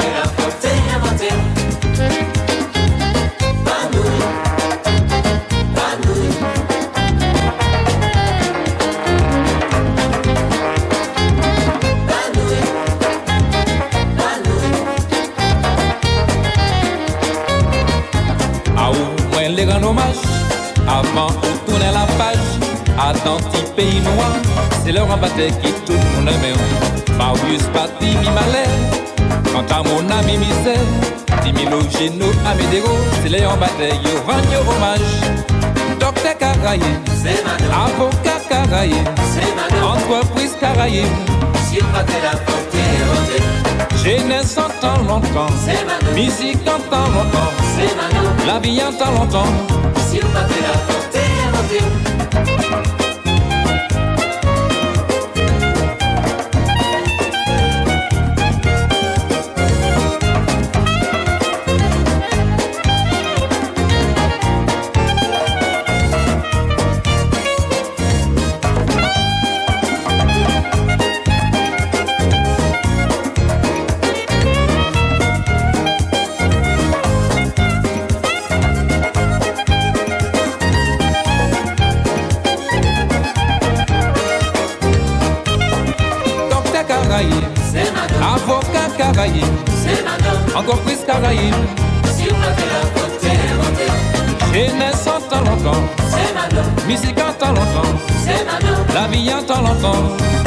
[19.55, 20.21] les rendre hommage.
[20.87, 22.37] Avant de tourner la page.
[22.97, 24.33] À petit pays noir.
[24.83, 28.27] C'est leur bataille qui tout le monde aime Marius Pati mi
[29.51, 30.79] Quant à mon ami misère
[31.43, 35.39] Timilo Geno Amedero C'est leur bataille yo rendre hommage.
[35.99, 36.83] Docteur Caraïbe
[37.73, 39.07] Avocat Caraïbe
[39.83, 41.05] Entreprise Caraïbe
[44.03, 45.53] Jeunesse en temps longtemps.
[46.15, 47.68] Musique en temps longtemps
[48.45, 49.79] La vie en temps longtemps
[99.81, 100.38] vie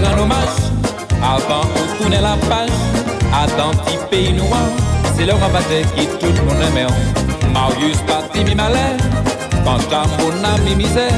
[0.00, 0.58] les rendre hommage.
[1.22, 2.70] Avant de tourner la page.
[3.32, 4.60] À petit pays noir.
[5.16, 6.88] C'est leur bataille qui tout le monde aime
[7.52, 8.96] Marius Pati mi malais
[9.64, 11.12] mon ami misère.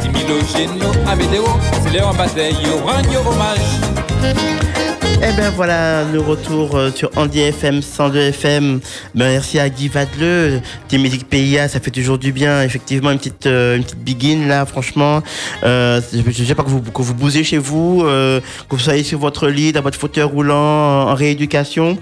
[0.00, 1.44] Timilo Geno Amedeo
[1.82, 4.85] C'est leur bataille yo rendre hommage
[5.22, 8.80] Eh ben voilà, le retour euh, sur Andy FM 102 FM.
[9.14, 12.62] Merci à Guy Vadleux, Team Musique PIA, ça fait toujours du bien.
[12.62, 15.22] Effectivement, une petite, euh, une petite begin là, franchement.
[15.64, 19.02] Euh, je sais pas que vous, que vous bougez chez vous, euh, que vous soyez
[19.02, 21.96] sur votre lit, dans votre fauteuil roulant, en rééducation.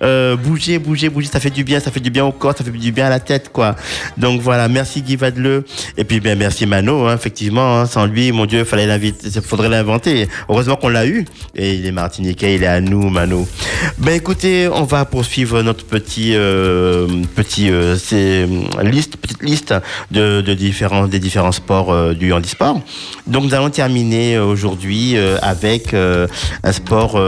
[0.00, 2.70] Bougez, bougez, bougez, ça fait du bien, ça fait du bien au corps, ça fait
[2.70, 3.74] du bien à la tête, quoi.
[4.16, 5.64] Donc voilà, merci Guy Vadleux.
[5.96, 7.80] Et puis ben merci Mano, hein, effectivement.
[7.80, 9.10] hein, sans lui, mon Dieu, fallait
[9.44, 10.28] faudrait l'inventer.
[10.48, 11.24] Heureusement qu'on l'a eu.
[11.56, 13.48] Et il est martiniquais, il est à nous, Mano.
[13.96, 19.74] Ben écoutez, on va poursuivre notre petit, euh, euh, euh, liste, petite liste
[20.10, 22.82] de, différents, des différents sports euh, du handisport.
[23.26, 26.26] Donc nous allons terminer aujourd'hui euh, avec euh,
[26.62, 27.18] un sport,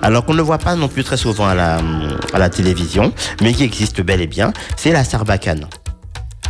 [0.00, 1.80] alors qu'on ne voit pas non plus très souvent à la,
[2.32, 5.66] à la télévision, mais qui existe bel et bien, c'est la sarbacane.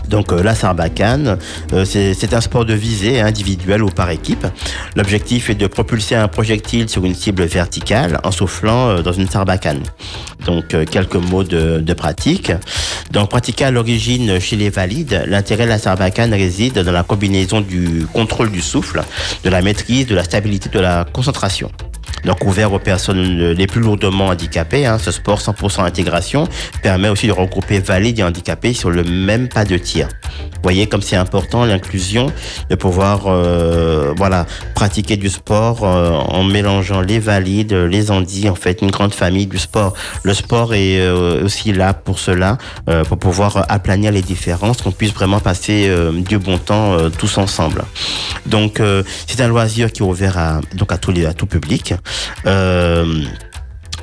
[0.09, 1.39] Donc euh, la sarbacane,
[1.73, 4.47] euh, c'est un sport de visée individuelle ou par équipe.
[4.95, 9.29] L'objectif est de propulser un projectile sur une cible verticale en soufflant euh, dans une
[9.29, 9.83] sarbacane.
[10.45, 12.53] Donc quelques mots de, de pratique.
[13.11, 17.61] Donc pratiqué à l'origine chez les valides, l'intérêt de la sarbacane réside dans la combinaison
[17.61, 19.03] du contrôle du souffle,
[19.43, 21.71] de la maîtrise, de la stabilité, de la concentration.
[22.27, 26.49] Donc ouvert aux personnes les plus lourdement handicapées, hein, ce sport 100% intégration
[26.83, 30.09] permet aussi de regrouper valides et handicapés sur le même pas de tir.
[30.57, 32.27] Vous voyez comme c'est important l'inclusion
[32.69, 38.57] de pouvoir euh, voilà pratiquer du sport euh, en mélangeant les valides, les handis, en
[38.57, 39.95] fait une grande famille du sport.
[40.25, 42.59] Le sport est euh, aussi là pour cela,
[42.89, 47.11] euh, pour pouvoir aplanir les différences, qu'on puisse vraiment passer euh, du bon temps euh,
[47.11, 47.85] tous ensemble.
[48.47, 48.81] Donc
[49.27, 51.95] c'est un loisir qui est ouvert à donc à tous les à tout public.
[52.47, 53.25] Euh,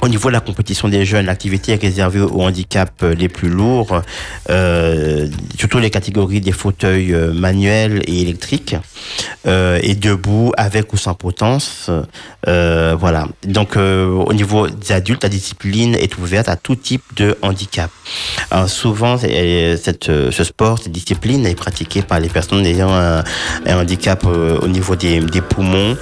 [0.04, 3.48] au niveau de la compétition des jeunes, l'activité est réservée aux handicaps euh, les plus
[3.48, 4.02] lourds,
[4.50, 8.76] euh, surtout les catégories des fauteuils euh, manuels et électriques,
[9.48, 11.90] euh, et debout avec ou sans potence.
[12.50, 13.30] Euh, voilà.
[13.48, 17.90] Donc euh, au niveau des adultes, la discipline est ouverte à tout type de handicap.
[18.52, 23.24] Alors, souvent, ce sport, cette discipline est pratiquée par les personnes ayant un,
[23.68, 25.96] handicap au niveau des, des poumons,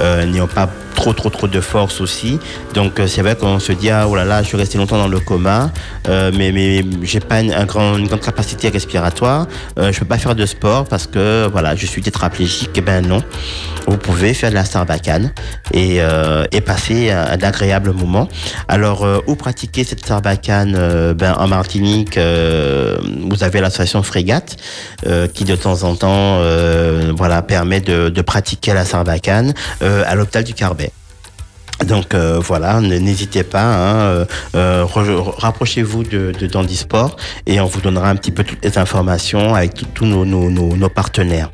[0.00, 0.68] n'ayant pas
[0.98, 2.40] trop trop trop de force aussi.
[2.74, 4.98] Donc euh, c'est vrai qu'on se dit ah oh là là, je suis resté longtemps
[4.98, 5.70] dans le coma,
[6.08, 9.46] euh, mais mais j'ai pas une, un grand, une grande capacité respiratoire,
[9.78, 12.70] euh, je peux pas faire de sport parce que voilà, je suis tétraplégique.
[12.74, 13.22] Eh ben non,
[13.86, 15.32] vous pouvez faire de la sarbacane
[15.72, 18.28] et euh, et passer un, agréable moment.
[18.66, 24.56] Alors euh, où pratiquer cette sarbacane euh, Ben en Martinique, vous avez l'association Frégate
[25.34, 26.40] qui de temps en temps
[27.16, 30.87] voilà permet de, de pratiquer la sarbacane à l'hôpital du Carbet.
[31.86, 34.24] Donc euh, voilà, n'hésitez pas, hein, euh,
[34.56, 37.16] euh, rapprochez-vous de, de Dandisport
[37.46, 40.88] et on vous donnera un petit peu toutes les informations avec tous nos, nos, nos,
[40.88, 41.50] partenaires.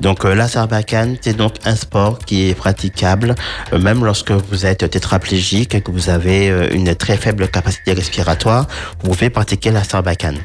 [0.00, 3.36] Donc euh, la sarbacane, c'est donc un sport qui est praticable
[3.72, 7.92] euh, même lorsque vous êtes tétraplégique et que vous avez euh, une très faible capacité
[7.92, 8.66] respiratoire,
[9.02, 10.38] vous pouvez pratiquer la sarbacane.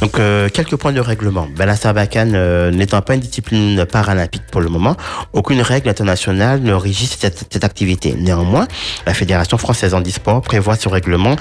[0.00, 0.12] Donc
[0.52, 1.46] quelques points de règlement.
[1.54, 4.96] Ben, la sarbacane n'étant pas une discipline paralympique pour le moment,
[5.32, 8.14] aucune règle internationale ne régit cette, cette activité.
[8.18, 8.66] Néanmoins,
[9.06, 11.36] la Fédération française handisport prévoit ce règlement.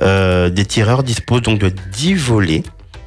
[0.00, 2.62] Euh, des tireurs disposent donc de 10 volets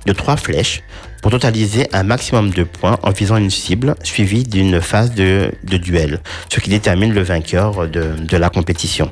[0.05, 0.83] de 3 flèches
[1.25, 6.19] pour totaliser un maximum de points en visant une cible suivie d'une phase de, duel,
[6.53, 9.11] ce qui détermine le vainqueur de, la compétition.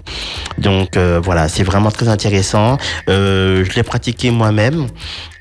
[0.59, 2.77] Donc euh, voilà, c'est vraiment très intéressant.
[3.09, 4.89] Euh, je l'ai pratiqué moi-même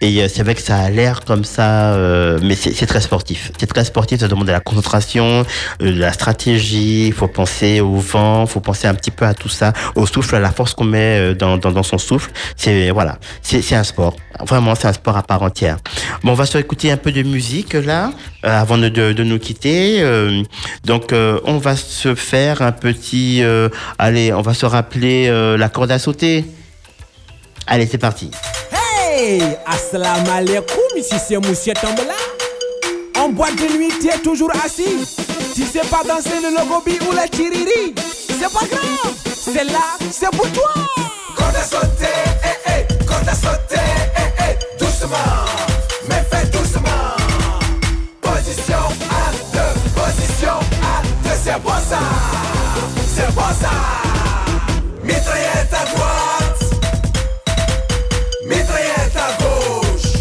[0.03, 3.53] et euh, c'est vrai que ça a l'air comme ça, euh, mais c'est très sportif.
[3.57, 5.47] C'est très sportif, ça demande de la concentration,
[5.81, 9.25] euh, de la stratégie, il faut penser au vent, il faut penser un petit peu
[9.25, 11.99] à tout ça, au souffle, à la force qu'on met euh, dans, dans, dans son
[11.99, 12.33] souffle.
[12.57, 14.17] C'est voilà, c'est un sport.
[14.41, 15.77] Vraiment, c'est un sport à part entière.
[16.25, 18.13] Bon, on va se écouter un peu de musique là,
[18.45, 20.01] euh, avant de, de, de nous quitter.
[20.01, 20.43] Euh,
[20.85, 23.43] donc, euh, on va se faire un petit...
[23.43, 26.45] euh, allez, on va se rappeler euh, la corde à sauter.
[27.67, 28.31] Allez, c'est parti.
[28.73, 32.15] Hey, assalamu alaikum, ici c'est Monsieur Tambela.
[33.19, 34.97] En boîte de nuit, tu es toujours assis.
[35.55, 37.95] Tu sais pas danser le logobi ou la tiriri.
[38.29, 40.73] C'est pas grave, c'est là, c'est pour toi.
[41.37, 43.87] Corde à sauter, eh eh, corde à sauter,
[44.19, 45.17] eh eh, doucement,
[51.53, 51.99] c'est bon ça,
[53.15, 53.71] c'est bon ça.
[55.03, 56.61] Mitraillette à droite,
[58.47, 60.13] mitraillette à gauche.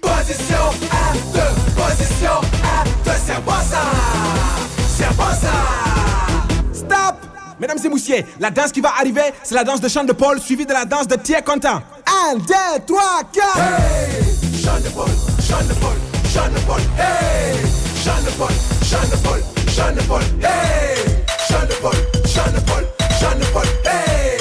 [0.00, 3.82] Position à deux, position à deux, c'est bon ça,
[4.96, 5.54] c'est bon ça.
[6.72, 7.16] Stop
[7.60, 10.40] Mesdames et messieurs, la danse qui va arriver, c'est la danse de chant de Paul
[10.40, 11.82] suivie de la danse de Thierry Quentin.
[12.32, 12.44] 1, 2,
[12.86, 13.02] 3,
[13.32, 13.46] 4
[14.64, 15.08] Chant de Paul,
[15.40, 15.96] chant de Paul,
[16.32, 17.81] chant de Paul, hey!
[18.02, 18.50] De Paul,
[19.10, 19.40] de Paul,
[19.94, 20.96] de Paul, hey!
[21.68, 22.84] De Paul, de Paul,
[23.38, 24.38] de Paul, hey!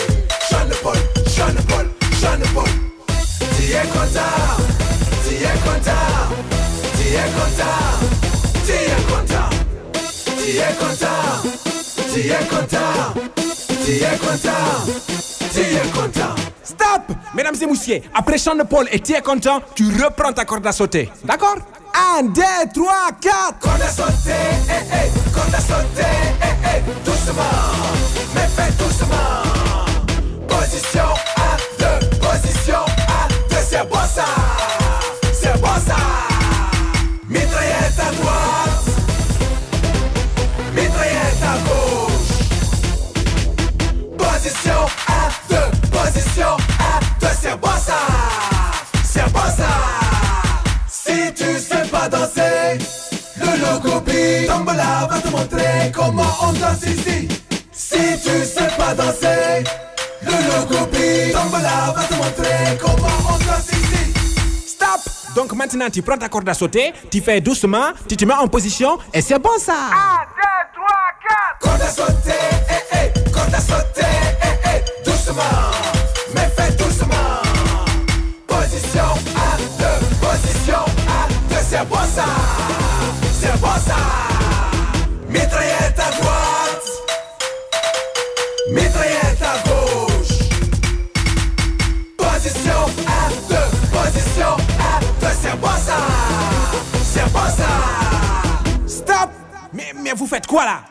[0.68, 1.86] De Paul, de Paul,
[2.39, 2.70] de Paul.
[3.55, 4.57] Tu es content,
[5.24, 6.32] tu es content,
[6.97, 8.01] tu es content,
[8.66, 9.49] tu es content,
[10.38, 11.43] tu es content,
[12.14, 13.14] tu es content,
[13.84, 16.51] tu es content, content.
[16.64, 17.03] Stop
[17.34, 20.72] Mesdames et messieurs, après chant de Paul et Thierry Quentin, tu reprends ta corde à
[20.72, 21.09] sauter.
[21.24, 21.55] D'accord?
[21.93, 22.41] Un, deux,
[22.74, 23.59] trois, quatre.
[23.59, 24.32] Corde à sauter,
[24.70, 26.07] eh eh, corde à sauter,
[26.41, 27.41] eh eh, doucement,
[28.36, 29.18] mais fais doucement.
[30.47, 31.03] Position
[31.36, 34.26] à deux, position à deux, c'est bon ça,
[35.34, 35.95] c'est bon ça.
[37.28, 38.51] Mitraillette à droite,
[47.42, 47.98] c'est bon ça,
[49.04, 49.70] c'est bon ça.
[50.88, 52.78] Si tu sais pas danser,
[53.39, 57.28] le logobi Tombola va te montrer comment on danse ici.
[57.72, 59.64] Si tu sais pas danser,
[60.22, 64.14] le logobi Tombola va te montrer comment on danse ici.
[64.68, 65.02] Stop.
[65.36, 68.48] Donc maintenant, tu prends ta corde à sauter, tu fais doucement, tu te mets en
[68.48, 69.74] position et c'est bon ça.
[69.74, 69.82] 1, 2,
[70.76, 70.88] 3,
[71.60, 72.39] 4 Corde à sauter,
[72.70, 73.91] eh eh, corde à sauter,
[83.60, 83.95] bon ça.
[85.30, 86.88] Mitraillette à droite,
[88.72, 90.38] mitraillette à gauche.
[92.18, 95.99] Position à deux, position à deux, c'est bon ça,
[97.04, 97.72] c'est bon ça.
[98.88, 99.30] Stop.
[99.74, 100.82] Mais, mais vous faites quoi là?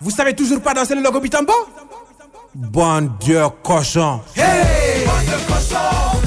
[0.00, 1.52] Vous savez toujours pas danser le logo bitambo?
[2.54, 4.20] Bon Dieu, cochon.
[4.34, 5.04] Hey
[5.46, 6.20] cochons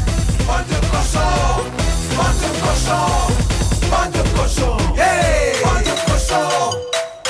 [0.47, 1.63] Bande de cochons
[2.15, 3.22] Bande de cochons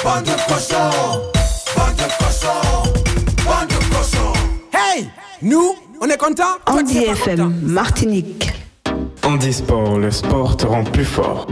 [0.03, 1.21] Bande de cochons
[1.75, 2.93] Bande de cochons
[3.45, 4.33] Bande de cochons
[4.73, 5.07] Hey
[5.41, 6.57] Nous, on est contents?
[6.65, 7.51] Andy FM, content.
[7.61, 8.51] Martinique.
[9.23, 11.47] Handisport, le sport te rend plus fort.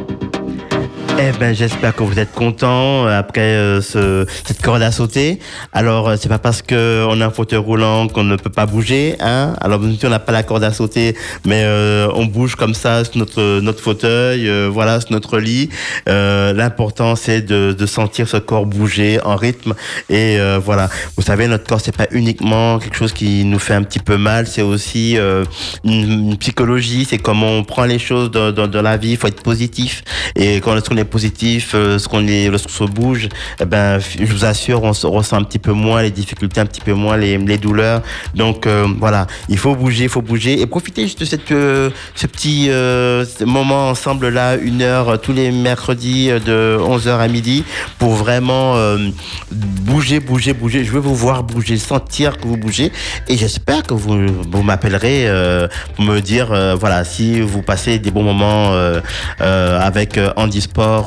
[1.23, 5.37] Eh ben, j'espère que vous êtes contents euh, après euh, ce, cette corde à sauter.
[5.71, 8.65] Alors, euh, c'est pas parce que on a un fauteuil roulant qu'on ne peut pas
[8.65, 9.53] bouger, hein.
[9.61, 11.15] Alors, même si on n'a pas la corde à sauter,
[11.45, 15.69] mais euh, on bouge comme ça sur notre notre fauteuil, euh, voilà, sur notre lit.
[16.09, 19.75] Euh, L'important, c'est de, de sentir ce corps bouger en rythme.
[20.09, 23.83] Et voilà, vous savez, notre corps, c'est pas uniquement quelque chose qui nous fait un
[23.83, 25.45] petit peu mal, c'est aussi une,
[25.83, 27.05] une psychologie.
[27.07, 29.11] C'est comment on prend les choses dans, dans, dans la vie.
[29.11, 30.03] Il faut être positif.
[30.35, 34.81] Et quand lorsqu'on est positif, euh, lorsqu'on lorsqu'on se bouge, eh ben, je vous assure,
[34.83, 38.01] on se ressent un petit peu moins les difficultés, un petit peu moins les, douleurs.
[38.33, 42.25] Donc euh, voilà, il faut bouger, il faut bouger et profiter juste de euh, ce
[42.27, 47.27] petit euh, moment ensemble là, une heure euh, tous les mercredis euh, de 11h à
[47.27, 47.63] midi
[47.99, 48.97] pour vraiment euh,
[49.51, 50.83] bouger, bouger, bouger.
[50.83, 52.91] Je veux vous voir bouger, sentir que vous bougez
[53.27, 54.17] et j'espère que vous,
[54.51, 59.01] vous m'appellerez euh, pour me dire euh, voilà si vous passez des bons moments euh,
[59.41, 60.31] euh, avec euh,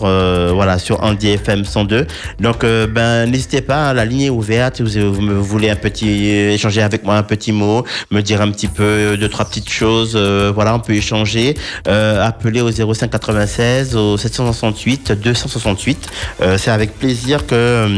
[0.05, 2.07] Euh, voilà sur Handy FM 102.
[2.41, 4.81] Donc euh, ben n'hésitez pas, la ligne est ouverte.
[4.81, 8.69] Vous, vous voulez un petit échanger avec moi un petit mot, me dire un petit
[8.69, 10.15] peu euh, deux trois petites choses.
[10.17, 11.55] euh, voilà, on peut échanger.
[11.89, 16.09] Euh, appelez au 05 96 au 768 268.
[16.41, 17.89] Euh, C'est avec plaisir que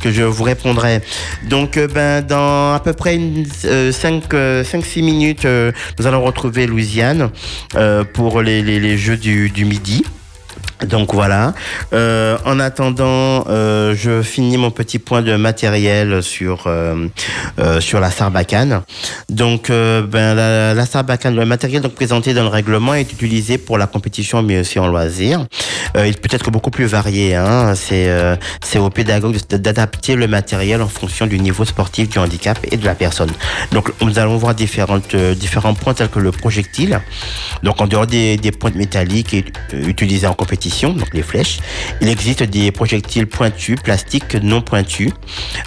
[0.00, 1.00] que je vous répondrai.
[1.48, 7.30] Donc, euh, ben, dans à peu près 5-6 minutes, euh, nous allons retrouver Louisiane
[7.74, 10.04] euh, pour les, les, les jeux du, du midi.
[10.82, 11.54] Donc voilà.
[11.92, 17.06] Euh, en attendant, euh, je finis mon petit point de matériel sur euh,
[17.58, 18.82] euh, sur la Sarbacane.
[19.28, 23.78] Donc euh, ben la, Sarbacane, le matériel donc présenté dans le règlement est utilisé pour
[23.78, 25.46] la compétition mais aussi en loisir.
[25.96, 27.34] Euh, il peut être beaucoup plus varié.
[27.34, 27.74] Hein.
[27.74, 28.10] C'est
[28.62, 32.84] c'est au pédagogue d'adapter le matériel en fonction du niveau sportif, du handicap et de
[32.84, 33.30] la personne.
[33.72, 37.00] Donc nous allons voir différentes différents points tels que le projectile.
[37.62, 39.36] Donc en dehors des, des pointes métalliques
[39.72, 41.58] utilisées en compétition, donc les flèches,
[42.00, 45.10] il existe des projectiles pointus, plastiques non pointus,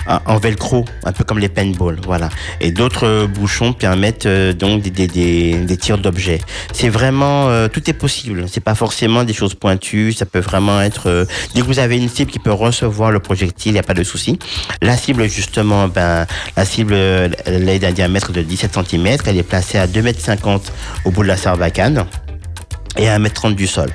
[0.07, 2.29] en velcro, un peu comme les paintballs, voilà.
[2.61, 6.39] Et d'autres bouchons permettent euh, donc des, des, des, des tirs d'objets.
[6.73, 8.45] C'est vraiment euh, tout est possible.
[8.47, 10.13] C'est pas forcément des choses pointues.
[10.13, 13.19] Ça peut vraiment être euh, dès que vous avez une cible qui peut recevoir le
[13.19, 14.39] projectile, il n'y a pas de souci.
[14.81, 16.25] La cible justement, ben
[16.55, 19.17] la cible elle est d'un diamètre de 17 cm.
[19.25, 20.59] Elle est placée à 2,50 m
[21.05, 22.05] au bout de la sarbacane
[22.97, 23.89] et à 1m30 du sol.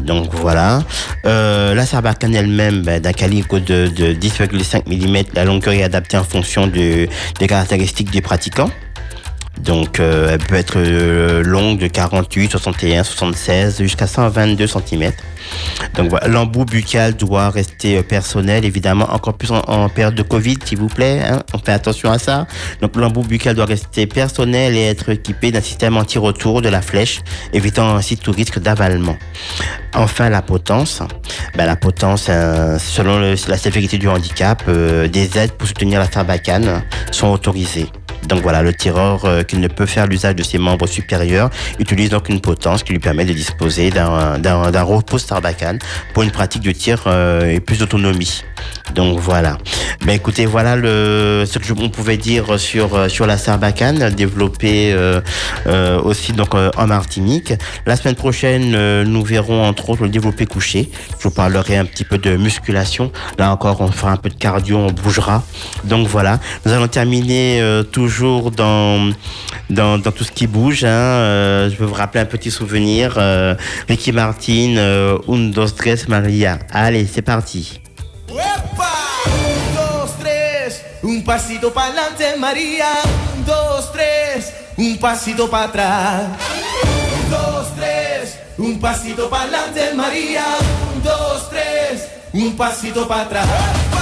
[0.00, 0.82] Donc voilà.
[1.24, 6.16] Euh, la sarbacane elle-même, ben, d'un calibre de, de 10,5 mm, la longueur est adaptée
[6.16, 8.70] en fonction de- des caractéristiques du pratiquant.
[9.60, 15.12] Donc euh, elle peut être euh, longue de 48, 61, 76 jusqu'à 122 cm.
[15.96, 20.56] Donc voilà, l'embout buccal doit rester euh, personnel, évidemment, encore plus en, période de Covid,
[20.64, 21.20] s'il vous plaît.
[21.24, 21.40] Hein.
[21.52, 22.46] On fait attention à ça.
[22.80, 27.20] Donc l'embout buccal doit rester personnel et être équipé d'un système anti-retour de la flèche,
[27.52, 29.16] évitant ainsi tout risque d'avalement.
[29.94, 31.00] Enfin, la potence.
[31.56, 36.10] Ben, la potence, euh, selon la sévérité du handicap, euh, des aides pour soutenir la
[36.10, 36.82] sarbacane
[37.12, 37.86] sont autorisées.
[38.26, 42.30] Donc voilà, le tireur qui ne peut faire l'usage de ses membres supérieurs utilise donc
[42.30, 45.18] une potence qui lui permet de disposer d'un repos
[46.12, 48.42] pour une pratique de tir euh, et plus d'autonomie.
[48.94, 49.58] Donc voilà.
[50.06, 54.92] Ben écoutez, voilà le, ce que on pouvait dire sur euh, sur la Sarbacane, développée
[54.92, 57.52] euh, aussi donc en Martinique.
[57.86, 60.90] La semaine prochaine, nous verrons entre autres le développé couché.
[61.18, 63.10] Je vous parlerai un petit peu de musculation.
[63.38, 65.42] Là encore, on fera un peu de cardio, on bougera.
[65.84, 66.38] Donc voilà.
[66.64, 67.62] Nous allons terminer
[67.92, 69.10] toujours dans,
[69.70, 70.84] dans, dans tout ce qui bouge.
[70.84, 71.68] Hein.
[71.70, 73.18] Je veux vous rappeler un petit souvenir.
[73.88, 74.76] Ricky Martin
[75.26, 76.58] 1, 2, 3, Maria.
[76.70, 77.80] Allez, c'est parti.
[81.04, 82.88] Un pasito para adelante, María.
[83.36, 84.54] Un, dos, tres.
[84.78, 86.22] Un pasito para atrás.
[87.24, 88.38] Un, dos, tres.
[88.56, 90.46] Un pasito para adelante, María.
[90.94, 92.08] Un, dos, tres.
[92.32, 93.93] Un pasito para atrás.